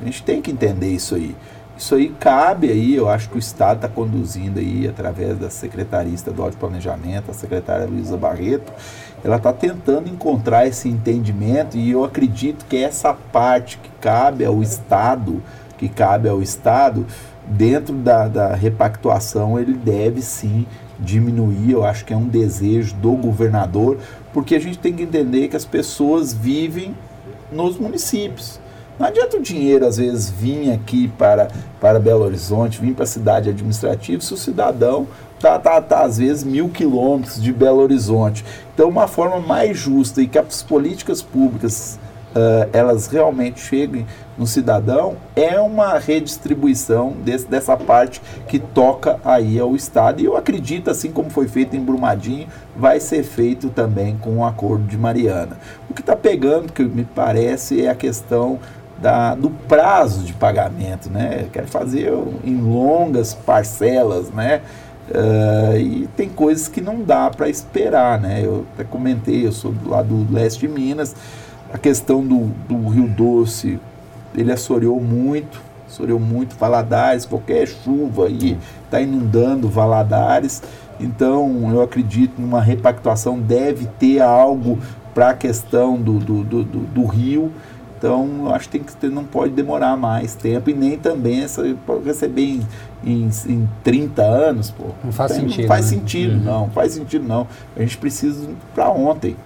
A 0.00 0.04
gente 0.04 0.22
tem 0.22 0.40
que 0.42 0.50
entender 0.50 0.88
isso 0.88 1.14
aí. 1.14 1.34
Isso 1.76 1.94
aí 1.94 2.08
cabe 2.18 2.70
aí, 2.70 2.94
eu 2.94 3.06
acho 3.06 3.28
que 3.28 3.36
o 3.36 3.38
Estado 3.38 3.76
está 3.76 3.88
conduzindo 3.88 4.58
aí, 4.58 4.88
através 4.88 5.36
da 5.36 5.50
Secretaria 5.50 6.14
Estadual 6.14 6.50
de 6.50 6.56
Planejamento, 6.56 7.30
a 7.30 7.34
secretária 7.34 7.84
Luísa 7.84 8.16
Barreto, 8.16 8.72
ela 9.22 9.36
está 9.36 9.52
tentando 9.52 10.08
encontrar 10.08 10.66
esse 10.66 10.88
entendimento 10.88 11.76
e 11.76 11.90
eu 11.90 12.02
acredito 12.02 12.64
que 12.64 12.78
essa 12.78 13.12
parte 13.12 13.76
que 13.76 13.90
cabe 14.00 14.42
ao 14.42 14.62
Estado, 14.62 15.42
que 15.76 15.86
cabe 15.86 16.30
ao 16.30 16.40
Estado, 16.40 17.04
dentro 17.48 17.94
da, 17.94 18.28
da 18.28 18.54
repactuação, 18.54 19.58
ele 19.58 19.72
deve 19.72 20.22
sim 20.22 20.66
diminuir, 20.98 21.72
eu 21.72 21.84
acho 21.84 22.04
que 22.04 22.12
é 22.12 22.16
um 22.16 22.26
desejo 22.26 22.94
do 22.96 23.12
governador, 23.12 23.98
porque 24.32 24.54
a 24.54 24.60
gente 24.60 24.78
tem 24.78 24.94
que 24.94 25.02
entender 25.02 25.48
que 25.48 25.56
as 25.56 25.64
pessoas 25.64 26.32
vivem 26.32 26.94
nos 27.52 27.78
municípios. 27.78 28.58
Não 28.98 29.06
adianta 29.06 29.36
o 29.36 29.42
dinheiro, 29.42 29.86
às 29.86 29.98
vezes, 29.98 30.30
vir 30.30 30.72
aqui 30.72 31.08
para, 31.18 31.48
para 31.78 32.00
Belo 32.00 32.24
Horizonte, 32.24 32.80
vir 32.80 32.94
para 32.94 33.04
a 33.04 33.06
cidade 33.06 33.50
administrativa, 33.50 34.22
se 34.22 34.32
o 34.32 34.38
cidadão 34.38 35.06
está, 35.34 35.58
tá, 35.58 35.80
tá, 35.82 36.02
às 36.02 36.16
vezes, 36.16 36.42
mil 36.42 36.70
quilômetros 36.70 37.40
de 37.42 37.52
Belo 37.52 37.82
Horizonte. 37.82 38.42
Então, 38.74 38.88
uma 38.88 39.06
forma 39.06 39.38
mais 39.38 39.76
justa 39.76 40.22
e 40.22 40.26
que 40.26 40.38
as 40.38 40.62
políticas 40.62 41.20
públicas 41.20 41.98
uh, 42.34 42.68
elas 42.72 43.06
realmente 43.06 43.60
cheguem 43.60 44.06
no 44.38 44.46
cidadão 44.46 45.16
é 45.34 45.58
uma 45.60 45.98
redistribuição 45.98 47.12
desse, 47.24 47.46
dessa 47.46 47.76
parte 47.76 48.20
que 48.48 48.58
toca 48.58 49.18
aí 49.24 49.58
ao 49.58 49.74
Estado. 49.74 50.20
E 50.20 50.24
eu 50.24 50.36
acredito, 50.36 50.90
assim 50.90 51.10
como 51.10 51.30
foi 51.30 51.48
feito 51.48 51.74
em 51.74 51.80
Brumadinho, 51.80 52.46
vai 52.76 53.00
ser 53.00 53.22
feito 53.22 53.70
também 53.70 54.16
com 54.18 54.38
o 54.38 54.44
acordo 54.44 54.84
de 54.84 54.98
Mariana. 54.98 55.56
O 55.88 55.94
que 55.94 56.00
está 56.00 56.14
pegando, 56.14 56.72
que 56.72 56.82
me 56.82 57.04
parece, 57.04 57.82
é 57.82 57.88
a 57.88 57.94
questão 57.94 58.58
da, 58.98 59.34
do 59.34 59.50
prazo 59.50 60.22
de 60.22 60.32
pagamento, 60.32 61.10
né? 61.10 61.46
Quer 61.52 61.66
fazer 61.66 62.12
em 62.44 62.60
longas 62.60 63.34
parcelas, 63.34 64.30
né? 64.30 64.62
Uh, 65.08 65.76
e 65.78 66.08
tem 66.16 66.28
coisas 66.28 66.66
que 66.66 66.80
não 66.80 67.02
dá 67.02 67.30
para 67.30 67.48
esperar, 67.48 68.20
né? 68.20 68.42
Eu 68.44 68.66
até 68.74 68.84
comentei, 68.84 69.46
eu 69.46 69.52
sou 69.52 69.72
do 69.72 69.90
lado 69.90 70.24
do 70.24 70.34
leste 70.34 70.60
de 70.60 70.68
Minas, 70.68 71.14
a 71.72 71.78
questão 71.78 72.26
do, 72.26 72.46
do 72.68 72.88
Rio 72.88 73.06
Doce, 73.08 73.78
ele 74.36 74.52
assoreou 74.52 75.00
muito, 75.00 75.60
assoreou 75.86 76.20
muito 76.20 76.56
Valadares, 76.56 77.24
qualquer 77.24 77.66
chuva 77.66 78.26
aí 78.26 78.58
está 78.84 79.00
inundando 79.00 79.68
Valadares. 79.68 80.62
Então, 80.98 81.70
eu 81.72 81.82
acredito 81.82 82.40
numa 82.40 82.60
repactuação, 82.60 83.38
deve 83.38 83.86
ter 83.98 84.20
algo 84.20 84.78
para 85.14 85.30
a 85.30 85.34
questão 85.34 85.96
do, 85.96 86.18
do, 86.18 86.44
do, 86.44 86.64
do, 86.64 86.80
do 86.80 87.04
rio. 87.06 87.52
Então, 87.98 88.52
acho 88.52 88.66
que, 88.66 88.78
tem 88.78 88.82
que 88.82 88.94
ter, 88.94 89.10
não 89.10 89.24
pode 89.24 89.52
demorar 89.52 89.96
mais 89.96 90.34
tempo 90.34 90.68
e 90.68 90.74
nem 90.74 90.98
também 90.98 91.42
essa, 91.42 91.62
receber 92.04 92.42
em, 92.42 92.66
em, 93.04 93.30
em 93.46 93.68
30 93.82 94.22
anos. 94.22 94.70
Pô. 94.70 94.84
Não 95.02 95.10
faz 95.10 95.32
então, 95.32 95.48
sentido. 95.48 95.62
Não 95.62 95.68
faz 95.68 95.90
né? 95.90 95.96
sentido, 95.96 96.32
uhum. 96.34 96.44
não. 96.44 96.70
Faz 96.70 96.92
sentido, 96.92 97.26
não. 97.26 97.46
A 97.74 97.80
gente 97.80 97.96
precisa 97.96 98.46
para 98.74 98.90
ontem. 98.90 99.36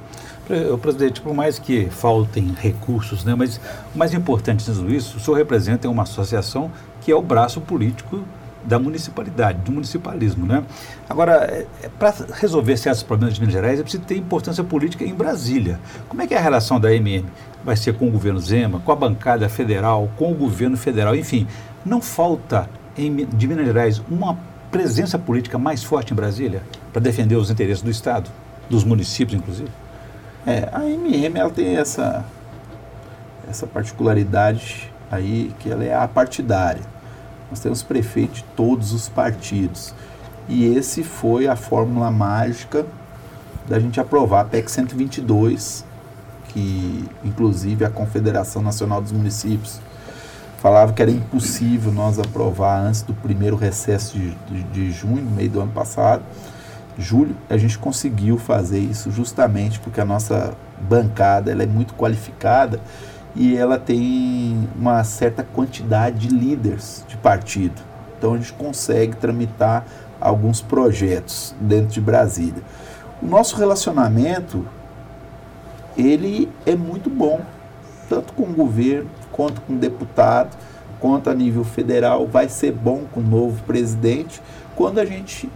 O 0.72 0.78
presidente, 0.78 1.20
por 1.20 1.32
mais 1.32 1.58
que 1.58 1.86
faltem 1.90 2.54
recursos, 2.58 3.24
né, 3.24 3.34
mas 3.36 3.60
o 3.94 3.98
mais 3.98 4.12
importante 4.12 4.64
tudo 4.64 4.92
isso, 4.92 5.16
o 5.16 5.20
senhor 5.20 5.36
representa 5.36 5.88
uma 5.88 6.02
associação 6.02 6.70
que 7.00 7.12
é 7.12 7.14
o 7.14 7.22
braço 7.22 7.60
político 7.60 8.24
da 8.64 8.78
municipalidade, 8.78 9.58
do 9.60 9.72
municipalismo. 9.72 10.46
Né? 10.46 10.62
Agora, 11.08 11.44
é, 11.44 11.66
é 11.82 11.88
para 11.88 12.14
resolver 12.34 12.76
certos 12.76 13.02
problemas 13.02 13.34
de 13.34 13.40
Minas 13.40 13.54
Gerais, 13.54 13.80
é 13.80 13.82
preciso 13.82 14.02
ter 14.02 14.16
importância 14.16 14.62
política 14.62 15.04
em 15.04 15.14
Brasília. 15.14 15.78
Como 16.08 16.20
é 16.22 16.26
que 16.26 16.34
é 16.34 16.38
a 16.38 16.40
relação 16.40 16.78
da 16.78 16.92
MM? 16.94 17.24
Vai 17.64 17.76
ser 17.76 17.94
com 17.94 18.08
o 18.08 18.10
governo 18.10 18.40
Zema, 18.40 18.80
com 18.80 18.92
a 18.92 18.96
bancada 18.96 19.48
federal, 19.48 20.10
com 20.16 20.32
o 20.32 20.34
governo 20.34 20.76
federal, 20.76 21.14
enfim. 21.14 21.46
Não 21.84 22.00
falta 22.00 22.68
em, 22.96 23.24
de 23.24 23.48
Minas 23.48 23.66
Gerais 23.66 24.02
uma 24.10 24.38
presença 24.70 25.18
política 25.18 25.58
mais 25.58 25.82
forte 25.82 26.12
em 26.12 26.16
Brasília 26.16 26.62
para 26.92 27.00
defender 27.00 27.36
os 27.36 27.50
interesses 27.50 27.82
do 27.82 27.90
Estado, 27.90 28.30
dos 28.68 28.84
municípios, 28.84 29.38
inclusive? 29.38 29.70
É, 30.46 30.68
a 30.72 30.84
MM 30.86 31.38
ela 31.38 31.50
tem 31.50 31.76
essa, 31.76 32.24
essa 33.48 33.66
particularidade 33.66 34.90
aí 35.10 35.54
que 35.58 35.70
ela 35.70 35.84
é 35.84 35.94
apartidária. 35.94 36.82
Nós 37.50 37.60
temos 37.60 37.82
prefeito 37.82 38.34
de 38.34 38.44
todos 38.56 38.92
os 38.92 39.08
partidos. 39.08 39.92
E 40.48 40.64
esse 40.64 41.02
foi 41.02 41.46
a 41.46 41.56
fórmula 41.56 42.10
mágica 42.10 42.86
da 43.68 43.78
gente 43.78 44.00
aprovar 44.00 44.40
a 44.40 44.44
PEC 44.44 44.70
122, 44.70 45.84
que 46.48 47.04
inclusive 47.22 47.84
a 47.84 47.90
Confederação 47.90 48.62
Nacional 48.62 49.00
dos 49.02 49.12
Municípios 49.12 49.80
falava 50.58 50.92
que 50.92 51.00
era 51.00 51.10
impossível 51.10 51.92
nós 51.92 52.18
aprovar 52.18 52.80
antes 52.80 53.02
do 53.02 53.14
primeiro 53.14 53.56
recesso 53.56 54.18
de, 54.18 54.30
de, 54.46 54.62
de 54.64 54.90
junho, 54.90 55.22
no 55.22 55.30
meio 55.30 55.50
do 55.50 55.60
ano 55.60 55.72
passado 55.72 56.22
julho, 56.98 57.36
a 57.48 57.56
gente 57.56 57.78
conseguiu 57.78 58.38
fazer 58.38 58.78
isso 58.78 59.10
justamente 59.10 59.80
porque 59.80 60.00
a 60.00 60.04
nossa 60.04 60.54
bancada 60.80 61.50
ela 61.50 61.62
é 61.62 61.66
muito 61.66 61.94
qualificada 61.94 62.80
e 63.34 63.56
ela 63.56 63.78
tem 63.78 64.68
uma 64.76 65.02
certa 65.04 65.42
quantidade 65.42 66.28
de 66.28 66.34
líderes 66.34 67.04
de 67.08 67.16
partido. 67.16 67.80
Então 68.18 68.34
a 68.34 68.36
gente 68.36 68.52
consegue 68.52 69.16
tramitar 69.16 69.86
alguns 70.20 70.60
projetos 70.60 71.54
dentro 71.60 71.88
de 71.88 72.00
Brasília. 72.00 72.62
O 73.22 73.26
nosso 73.26 73.56
relacionamento 73.56 74.66
ele 75.96 76.50
é 76.66 76.74
muito 76.74 77.08
bom, 77.08 77.40
tanto 78.08 78.32
com 78.32 78.44
o 78.44 78.52
governo 78.52 79.08
quanto 79.30 79.60
com 79.62 79.74
o 79.74 79.78
deputado, 79.78 80.56
quanto 80.98 81.30
a 81.30 81.34
nível 81.34 81.64
federal, 81.64 82.26
vai 82.26 82.48
ser 82.48 82.72
bom 82.72 83.04
com 83.12 83.20
o 83.20 83.22
novo 83.22 83.62
presidente 83.64 84.42
quando 84.76 84.98
a 84.98 85.04
gente 85.04 85.50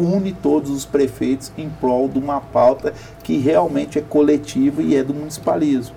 une 0.00 0.32
todos 0.32 0.70
os 0.70 0.84
prefeitos 0.84 1.52
em 1.56 1.68
prol 1.68 2.08
de 2.08 2.18
uma 2.18 2.40
pauta 2.40 2.92
que 3.22 3.38
realmente 3.38 3.98
é 3.98 4.02
coletiva 4.02 4.82
e 4.82 4.96
é 4.96 5.02
do 5.02 5.14
municipalismo. 5.14 5.94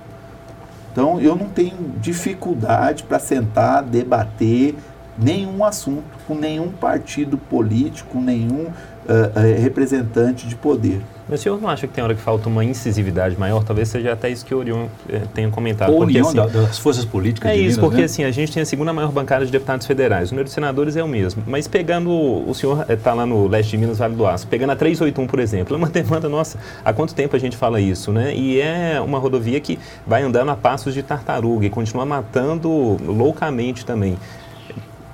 Então, 0.91 1.19
eu 1.19 1.35
não 1.35 1.49
tenho 1.49 1.75
dificuldade 1.99 3.03
para 3.03 3.17
sentar, 3.17 3.81
debater 3.81 4.75
nenhum 5.17 5.63
assunto 5.63 6.03
com 6.27 6.35
nenhum 6.35 6.71
partido 6.71 7.37
político, 7.37 8.19
nenhum 8.19 8.65
uh, 8.65 8.69
uh, 8.69 9.61
representante 9.61 10.47
de 10.47 10.55
poder. 10.55 11.01
Mas 11.27 11.39
o 11.39 11.43
senhor 11.43 11.61
não 11.61 11.69
acha 11.69 11.87
que 11.87 11.93
tem 11.93 12.03
hora 12.03 12.13
que 12.13 12.21
falta 12.21 12.49
uma 12.49 12.63
incisividade 12.63 13.37
maior? 13.37 13.63
Talvez 13.63 13.87
seja 13.87 14.13
até 14.13 14.29
isso 14.29 14.45
que 14.45 14.53
o 14.53 14.57
Orion 14.57 14.87
eh, 15.09 15.21
tenha 15.33 15.49
comentado. 15.49 15.91
Ou 15.91 15.99
porque, 15.99 16.21
união 16.21 16.27
assim, 16.27 16.53
das 16.53 16.77
forças 16.77 17.05
políticas 17.05 17.49
É 17.49 17.55
isso, 17.55 17.63
Minas, 17.63 17.77
porque 17.77 17.97
né? 17.97 18.03
assim, 18.03 18.23
a 18.23 18.31
gente 18.31 18.51
tem 18.51 18.61
a 18.63 18.65
segunda 18.65 18.91
maior 18.91 19.11
bancada 19.11 19.45
de 19.45 19.51
deputados 19.51 19.87
federais. 19.87 20.29
O 20.29 20.33
número 20.33 20.47
de 20.47 20.53
senadores 20.53 20.95
é 20.95 21.03
o 21.03 21.07
mesmo. 21.07 21.43
Mas 21.47 21.67
pegando, 21.67 22.11
o 22.11 22.53
senhor 22.53 22.85
está 22.89 23.13
lá 23.13 23.25
no 23.25 23.47
leste 23.47 23.71
de 23.71 23.77
Minas, 23.77 23.97
Vale 23.97 24.15
do 24.15 24.25
Aço, 24.27 24.47
pegando 24.47 24.71
a 24.71 24.75
381, 24.75 25.27
por 25.27 25.39
exemplo, 25.39 25.75
é 25.75 25.77
uma 25.77 25.89
demanda 25.89 26.27
nossa. 26.27 26.57
Há 26.83 26.91
quanto 26.91 27.15
tempo 27.15 27.35
a 27.35 27.39
gente 27.39 27.55
fala 27.55 27.79
isso, 27.79 28.11
né? 28.11 28.35
E 28.35 28.59
é 28.59 28.99
uma 28.99 29.19
rodovia 29.19 29.59
que 29.59 29.79
vai 30.05 30.21
andando 30.21 30.51
a 30.51 30.55
passos 30.55 30.93
de 30.93 31.01
tartaruga 31.01 31.65
e 31.65 31.69
continua 31.69 32.05
matando 32.05 32.69
loucamente 33.05 33.85
também. 33.85 34.17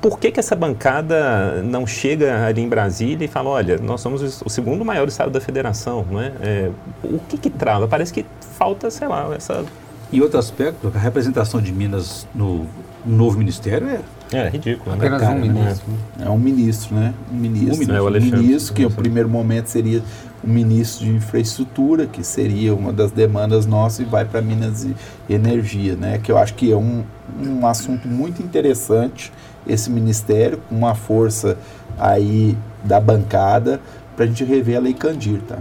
Por 0.02 0.18
que, 0.18 0.32
que 0.32 0.40
essa 0.40 0.56
bancada 0.56 1.62
não 1.62 1.86
chega 1.86 2.46
ali 2.46 2.62
em 2.62 2.70
Brasília 2.70 3.26
e 3.26 3.28
fala, 3.28 3.50
olha, 3.50 3.78
nós 3.78 4.00
somos 4.00 4.42
o 4.42 4.50
segundo 4.50 4.86
maior 4.86 5.08
estado 5.08 5.30
da 5.30 5.42
federação, 5.42 6.06
não 6.10 6.22
é? 6.22 6.32
é 6.42 6.72
o 7.04 7.20
que 7.20 7.38
que 7.38 7.50
trava? 7.50 7.88
Parece 7.88 8.14
que 8.14 8.26
falta, 8.58 8.90
sei 8.90 9.08
lá, 9.08 9.30
essa... 9.36 9.66
E 10.12 10.22
outro 10.22 10.40
aspecto, 10.40 10.92
a 10.94 10.98
representação 10.98 11.62
de 11.62 11.72
Minas 11.72 12.26
no 12.34 12.66
novo 13.06 13.38
ministério 13.38 13.88
é 13.88 14.02
É, 14.32 14.50
ridículo, 14.50 14.96
né? 14.96 15.08
Apenas 15.08 15.22
cara? 15.22 15.36
um 15.36 15.40
ministro. 15.40 15.92
né? 15.92 16.26
É 16.26 16.30
um 16.30 16.38
ministro, 16.38 16.96
né? 16.96 17.14
Um 17.32 17.36
ministro. 17.36 17.68
Um 17.68 17.78
ministro, 17.78 17.96
é 17.96 18.02
o 18.02 18.08
um 18.08 18.12
ministro 18.12 18.74
que 18.74 18.84
no 18.84 18.92
primeiro 18.92 19.30
momento 19.30 19.68
seria 19.68 20.02
o 20.44 20.48
ministro 20.48 21.06
de 21.06 21.12
infraestrutura, 21.12 22.06
que 22.06 22.24
seria 22.24 22.74
uma 22.74 22.94
das 22.94 23.12
demandas 23.12 23.66
nossas 23.66 24.00
e 24.00 24.04
vai 24.06 24.26
para 24.26 24.42
Minas 24.42 24.84
e 24.84 24.96
Energia, 25.30 25.96
né? 25.96 26.20
Que 26.22 26.32
eu 26.32 26.38
acho 26.38 26.54
que 26.54 26.72
é 26.72 26.76
um, 26.76 27.04
um 27.42 27.68
assunto 27.68 28.08
muito 28.08 28.42
interessante 28.42 29.32
esse 29.70 29.90
ministério, 29.90 30.60
com 30.68 30.76
uma 30.76 30.96
força 30.96 31.58
aí 31.98 32.58
da 32.84 33.00
bancada, 33.00 33.80
para 34.16 34.26
a 34.26 34.28
gente 34.28 34.44
rever 34.44 34.78
a 34.78 34.80
Lei 34.80 34.94
Candir, 34.94 35.42
tá? 35.42 35.60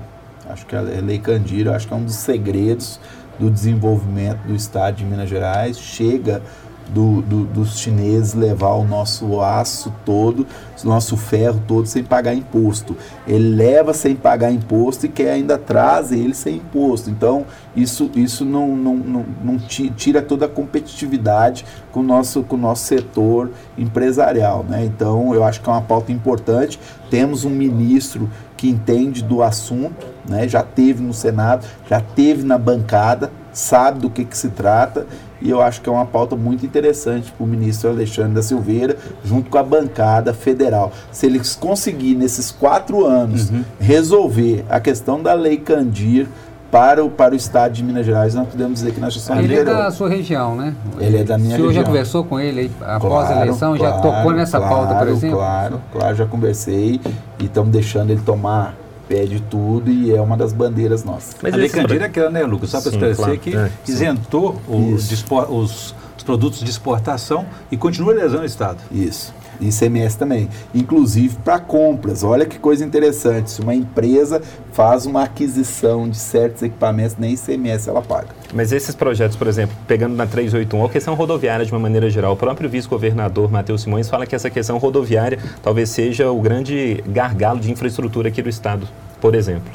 Acho 0.49 0.67
que 0.67 0.75
a 0.75 0.81
Lei 0.81 1.19
Candir, 1.19 1.69
acho 1.69 1.87
que 1.87 1.93
é 1.93 1.97
um 1.97 2.05
dos 2.05 2.17
segredos 2.17 2.99
do 3.39 3.51
desenvolvimento 3.51 4.39
do 4.47 4.55
Estado 4.55 4.97
de 4.97 5.05
Minas 5.05 5.29
Gerais. 5.29 5.79
Chega 5.79 6.43
do, 6.89 7.21
do, 7.23 7.45
dos 7.45 7.79
chineses 7.79 8.35
levar 8.35 8.75
o 8.75 8.85
nosso 8.85 9.41
aço 9.41 9.93
todo, 10.05 10.47
o 10.83 10.87
nosso 10.87 11.17
ferro 11.17 11.61
todo 11.67 11.87
sem 11.87 12.03
pagar 12.03 12.35
imposto. 12.35 12.97
Ele 13.27 13.55
leva 13.55 13.93
sem 13.93 14.15
pagar 14.15 14.51
imposto 14.51 15.07
e 15.07 15.09
quer 15.09 15.33
ainda 15.33 15.59
traz 15.59 16.13
ele 16.13 16.35
sem 16.35 16.57
imposto. 16.57 17.11
Então, 17.11 17.45
isso, 17.77 18.11
isso 18.15 18.45
não, 18.45 18.75
não, 18.77 18.97
não, 18.97 19.27
não 19.45 19.59
ti- 19.59 19.91
tira 19.91 20.23
toda 20.23 20.47
a 20.47 20.49
competitividade 20.49 21.65
com 21.93 22.01
o 22.01 22.03
nosso, 22.03 22.43
com 22.43 22.57
o 22.57 22.59
nosso 22.59 22.85
setor 22.85 23.51
empresarial. 23.77 24.65
Né? 24.69 24.85
Então, 24.85 25.35
eu 25.35 25.45
acho 25.45 25.61
que 25.61 25.69
é 25.69 25.73
uma 25.73 25.83
pauta 25.83 26.13
importante. 26.13 26.79
Temos 27.11 27.45
um 27.45 27.51
ministro 27.51 28.29
que 28.57 28.69
entende 28.69 29.23
do 29.23 29.43
assunto, 29.43 30.07
né? 30.29 30.49
já 30.49 30.63
teve 30.63 31.03
no 31.03 31.15
Senado, 31.15 31.67
já 31.89 32.01
teve 32.01 32.45
na 32.45 32.59
bancada, 32.59 33.31
sabe 33.53 34.01
do 34.01 34.11
que, 34.11 34.25
que 34.25 34.37
se 34.37 34.49
trata 34.51 35.07
e 35.41 35.51
eu 35.51 35.63
acho 35.63 35.81
que 35.81 35.89
é 35.89 35.93
uma 35.93 36.05
pauta 36.07 36.35
muito 36.35 36.67
interessante 36.67 37.31
para 37.31 37.45
o 37.45 37.47
ministro 37.47 37.91
Alexandre 37.91 38.35
da 38.35 38.43
Silveira, 38.43 38.97
junto 39.25 39.49
com 39.49 39.57
a 39.59 39.63
bancada 39.63 40.35
federal. 40.35 40.93
Se 41.13 41.27
eles 41.27 41.55
conseguirem, 41.55 42.17
nesses 42.19 42.51
quatro 42.51 43.07
anos, 43.07 43.51
resolver 43.79 44.65
a 44.69 44.81
questão 44.81 45.23
da 45.23 45.35
Lei 45.35 45.57
Candir 45.57 46.27
para 46.71 47.03
o, 47.05 47.09
para 47.09 47.33
o 47.33 47.37
Estado 47.37 47.73
de 47.73 47.83
Minas 47.83 48.05
Gerais, 48.05 48.35
nós 48.35 48.47
podemos 48.49 48.75
dizer 48.81 48.93
que 48.93 49.01
nós 49.01 49.15
já 49.15 49.21
somos 49.21 49.43
Ele 49.43 49.55
é 49.55 49.59
liderança. 49.61 49.85
da 49.85 49.91
sua 49.91 50.09
região, 50.09 50.55
né? 50.55 50.75
Ele 50.99 51.17
é 51.19 51.25
da 51.25 51.39
minha 51.39 51.55
O 51.55 51.57
senhor 51.57 51.63
já 51.69 51.79
região. 51.79 51.85
conversou 51.87 52.25
com 52.25 52.39
ele 52.39 52.71
após 52.83 53.25
a 53.25 53.27
Claro, 53.29 53.41
eleição? 53.47 53.77
já 53.77 53.93
claro, 53.93 54.03
tocou 54.03 54.33
nessa 54.35 54.61
pauta, 54.61 54.87
por 54.89 54.93
claro, 54.95 55.11
exemplo? 55.11 55.39
Claro, 55.39 55.81
claro, 55.93 56.17
já 56.17 56.27
conversei. 56.27 57.01
e 57.41 57.45
estamos 57.47 57.71
deixando 57.73 58.11
ele 58.11 58.21
tomar 58.21 58.75
pé 59.09 59.25
de 59.25 59.41
tudo 59.41 59.91
e 59.91 60.15
é 60.15 60.21
uma 60.21 60.37
das 60.37 60.53
bandeiras 60.53 61.03
nossas. 61.03 61.37
Mas 61.43 61.55
a 61.55 61.57
Lei 61.57 61.69
Candir 61.69 62.03
é 62.03 62.05
aquela, 62.05 62.31
né, 62.31 62.45
Lucas? 62.45 62.71
Só 62.71 62.81
para 62.81 62.91
esclarecer 62.91 63.25
claro. 63.25 63.41
que 63.41 63.57
é, 63.57 63.71
isentou 63.89 64.61
os, 64.69 65.11
os, 65.11 65.95
os 66.17 66.23
produtos 66.25 66.61
de 66.61 66.71
exportação 66.71 67.47
e 67.73 67.77
continua 67.77 68.13
lesando 68.13 68.43
o 68.43 68.47
Estado. 68.47 68.79
Isso. 68.93 69.35
ICMS 69.61 70.17
também, 70.17 70.49
inclusive 70.75 71.37
para 71.45 71.59
compras. 71.59 72.23
Olha 72.23 72.47
que 72.47 72.59
coisa 72.59 72.85
interessante, 72.85 73.51
se 73.51 73.61
uma 73.61 73.75
empresa 73.75 74.41
faz 74.73 75.07
uma 75.07 75.23
aquisição 75.23 76.09
de 76.09 76.17
certos 76.17 76.63
equipamentos, 76.63 77.17
nem 77.19 77.35
ICMS 77.35 77.89
ela 77.89 78.03
paga. 78.03 78.29
Mas 78.55 78.73
esses 78.73 78.95
projetos, 78.95 79.37
por 79.37 79.47
exemplo, 79.47 79.77
pegando 79.87 80.15
na 80.15 80.27
381, 80.27 80.85
a 80.85 80.89
questão 80.89 81.15
rodoviária 81.15 81.65
de 81.65 81.73
uma 81.73 81.81
maneira 81.81 82.09
geral, 82.09 82.33
o 82.33 82.37
próprio 82.37 82.69
vice-governador 82.69 83.51
Matheus 83.51 83.83
Simões 83.83 84.09
fala 84.09 84.27
que 84.27 84.35
essa 84.35 84.51
questão 84.51 84.79
rodoviária 84.79 85.39
talvez 85.63 85.91
seja 85.91 86.31
o 86.31 86.41
grande 86.41 87.03
gargalo 87.07 87.61
de 87.61 87.71
infraestrutura 87.71 88.29
aqui 88.29 88.43
do 88.43 88.49
Estado, 88.49 88.87
por 89.21 89.35
exemplo. 89.35 89.71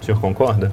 O 0.00 0.04
senhor 0.04 0.20
concorda? 0.20 0.72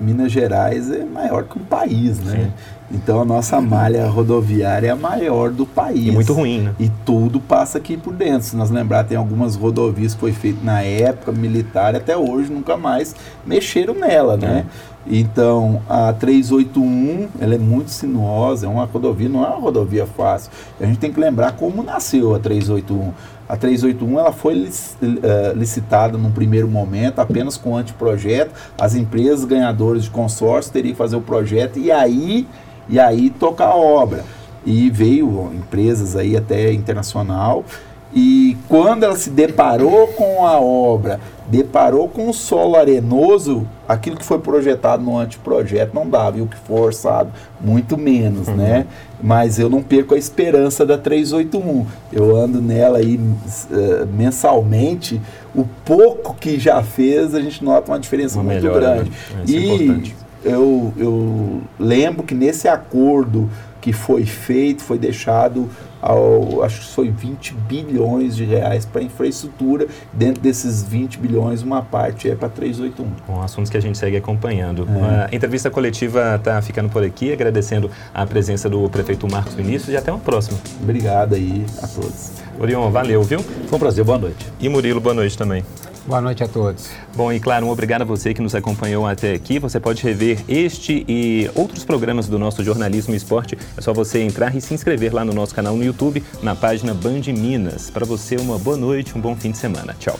Minas 0.00 0.32
Gerais 0.32 0.90
é 0.90 1.04
maior 1.04 1.44
que 1.44 1.58
o 1.58 1.60
país, 1.60 2.18
né? 2.20 2.32
Sim. 2.32 2.52
Então 2.90 3.20
a 3.20 3.24
nossa 3.24 3.60
malha 3.60 4.08
rodoviária 4.08 4.88
é 4.88 4.90
a 4.90 4.96
maior 4.96 5.50
do 5.50 5.64
país. 5.64 6.08
E 6.08 6.10
muito 6.10 6.32
ruim, 6.32 6.62
né? 6.62 6.74
E 6.78 6.88
tudo 7.04 7.40
passa 7.40 7.78
aqui 7.78 7.96
por 7.96 8.12
dentro. 8.12 8.42
Se 8.42 8.56
nós 8.56 8.70
lembrar, 8.70 9.04
tem 9.04 9.16
algumas 9.16 9.54
rodovias 9.54 10.14
que 10.14 10.20
foi 10.20 10.32
feito 10.32 10.64
na 10.64 10.82
época 10.82 11.30
militar, 11.30 11.94
até 11.94 12.16
hoje 12.16 12.52
nunca 12.52 12.76
mais 12.76 13.14
mexeram 13.46 13.94
nela, 13.94 14.36
né? 14.36 14.66
É. 14.66 15.00
Então, 15.06 15.80
a 15.88 16.12
381, 16.12 17.28
ela 17.40 17.54
é 17.54 17.58
muito 17.58 17.90
sinuosa, 17.90 18.66
é 18.66 18.68
uma 18.68 18.84
rodovia, 18.84 19.28
não 19.28 19.44
é 19.44 19.48
uma 19.48 19.58
rodovia 19.58 20.06
fácil. 20.06 20.50
A 20.78 20.84
gente 20.84 20.98
tem 20.98 21.12
que 21.12 21.18
lembrar 21.18 21.52
como 21.52 21.82
nasceu 21.82 22.34
a 22.34 22.38
381. 22.38 23.12
A 23.48 23.56
381 23.56 24.18
ela 24.18 24.30
foi 24.30 24.70
eh, 25.02 25.52
licitada 25.56 26.16
num 26.16 26.30
primeiro 26.30 26.68
momento 26.68 27.18
apenas 27.18 27.56
com 27.56 27.76
anteprojeto. 27.76 28.52
As 28.78 28.94
empresas 28.94 29.44
ganhadoras 29.44 30.04
de 30.04 30.10
consórcio 30.10 30.72
teriam 30.72 30.92
que 30.92 30.98
fazer 30.98 31.16
o 31.16 31.20
projeto 31.20 31.78
e 31.78 31.90
aí 31.90 32.46
e 32.88 32.98
aí 32.98 33.30
tocar 33.30 33.68
a 33.68 33.76
obra. 33.76 34.24
E 34.64 34.90
veio 34.90 35.50
empresas 35.54 36.16
aí 36.16 36.36
até 36.36 36.72
internacional. 36.72 37.64
E 38.12 38.56
quando 38.68 39.04
ela 39.04 39.16
se 39.16 39.30
deparou 39.30 40.08
com 40.08 40.44
a 40.44 40.60
obra, 40.60 41.20
deparou 41.46 42.08
com 42.08 42.28
o 42.28 42.34
solo 42.34 42.74
arenoso, 42.74 43.66
aquilo 43.88 44.16
que 44.16 44.24
foi 44.24 44.40
projetado 44.40 45.02
no 45.02 45.16
anteprojeto 45.16 45.94
não 45.94 46.08
dava, 46.08 46.38
e 46.38 46.42
o 46.42 46.46
que 46.46 46.56
foi 46.56 46.80
orçado, 46.80 47.30
muito 47.60 47.96
menos, 47.96 48.48
uhum. 48.48 48.56
né? 48.56 48.86
Mas 49.22 49.60
eu 49.60 49.70
não 49.70 49.80
perco 49.80 50.14
a 50.14 50.18
esperança 50.18 50.84
da 50.84 50.98
381. 50.98 51.86
Eu 52.12 52.36
ando 52.36 52.60
nela 52.60 52.98
aí 52.98 53.16
uh, 53.16 54.06
mensalmente, 54.12 55.20
o 55.54 55.64
pouco 55.84 56.34
que 56.34 56.58
já 56.58 56.82
fez, 56.82 57.32
a 57.32 57.40
gente 57.40 57.64
nota 57.64 57.92
uma 57.92 58.00
diferença 58.00 58.40
uma 58.40 58.52
muito 58.52 58.62
melhora, 58.62 58.80
grande. 58.80 59.10
Né? 59.10 59.44
É, 59.46 59.50
e 59.50 59.84
importante 59.84 60.16
eu, 60.44 60.92
eu 60.96 61.62
lembro 61.78 62.22
que 62.22 62.34
nesse 62.34 62.68
acordo 62.68 63.48
que 63.80 63.92
foi 63.92 64.24
feito, 64.24 64.82
foi 64.82 64.98
deixado, 64.98 65.68
ao, 66.02 66.62
acho 66.62 66.80
que 66.80 66.94
foi 66.94 67.10
20 67.10 67.54
bilhões 67.54 68.36
de 68.36 68.44
reais 68.44 68.84
para 68.84 69.02
infraestrutura. 69.02 69.86
Dentro 70.12 70.42
desses 70.42 70.82
20 70.82 71.18
bilhões, 71.18 71.62
uma 71.62 71.82
parte 71.82 72.30
é 72.30 72.34
para 72.34 72.48
381. 72.48 73.06
Bom, 73.26 73.42
assuntos 73.42 73.70
que 73.70 73.76
a 73.76 73.80
gente 73.80 73.96
segue 73.96 74.16
acompanhando. 74.16 74.86
É. 74.88 75.32
A 75.32 75.34
entrevista 75.34 75.70
coletiva 75.70 76.36
está 76.36 76.60
ficando 76.60 76.90
por 76.90 77.02
aqui, 77.02 77.32
agradecendo 77.32 77.90
a 78.12 78.26
presença 78.26 78.68
do 78.68 78.88
prefeito 78.90 79.26
Marcos 79.30 79.54
Vinícius 79.54 79.88
e 79.88 79.96
até 79.96 80.12
uma 80.12 80.20
próxima. 80.20 80.58
Obrigado 80.82 81.34
aí 81.34 81.64
a 81.82 81.86
todos. 81.86 82.32
Orion, 82.58 82.90
valeu, 82.90 83.22
viu? 83.22 83.40
Foi 83.40 83.76
um 83.76 83.80
prazer, 83.80 84.04
boa 84.04 84.18
noite. 84.18 84.46
E 84.60 84.68
Murilo, 84.68 85.00
boa 85.00 85.14
noite 85.14 85.36
também. 85.38 85.64
Boa 86.06 86.20
noite 86.20 86.42
a 86.42 86.48
todos. 86.48 86.88
Bom, 87.14 87.32
e 87.32 87.38
claro, 87.38 87.66
um 87.66 87.70
obrigado 87.70 88.02
a 88.02 88.04
você 88.04 88.32
que 88.32 88.40
nos 88.40 88.54
acompanhou 88.54 89.06
até 89.06 89.34
aqui. 89.34 89.58
Você 89.58 89.78
pode 89.78 90.02
rever 90.02 90.42
este 90.48 91.04
e 91.06 91.50
outros 91.54 91.84
programas 91.84 92.26
do 92.26 92.38
nosso 92.38 92.64
Jornalismo 92.64 93.12
e 93.14 93.16
Esporte. 93.16 93.56
É 93.76 93.80
só 93.80 93.92
você 93.92 94.20
entrar 94.20 94.54
e 94.56 94.60
se 94.60 94.72
inscrever 94.72 95.14
lá 95.14 95.24
no 95.24 95.32
nosso 95.32 95.54
canal 95.54 95.76
no 95.76 95.84
YouTube, 95.84 96.24
na 96.42 96.54
página 96.54 96.94
Band 96.94 97.22
Minas. 97.28 97.90
Para 97.90 98.06
você, 98.06 98.36
uma 98.36 98.58
boa 98.58 98.76
noite, 98.76 99.16
um 99.16 99.20
bom 99.20 99.36
fim 99.36 99.50
de 99.50 99.58
semana. 99.58 99.94
Tchau. 99.98 100.18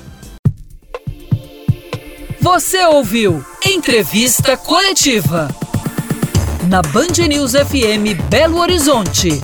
Você 2.40 2.84
ouviu 2.86 3.44
Entrevista 3.66 4.56
Coletiva 4.56 5.48
na 6.68 6.82
Band 6.82 7.26
News 7.28 7.52
FM 7.52 8.20
Belo 8.30 8.58
Horizonte. 8.58 9.40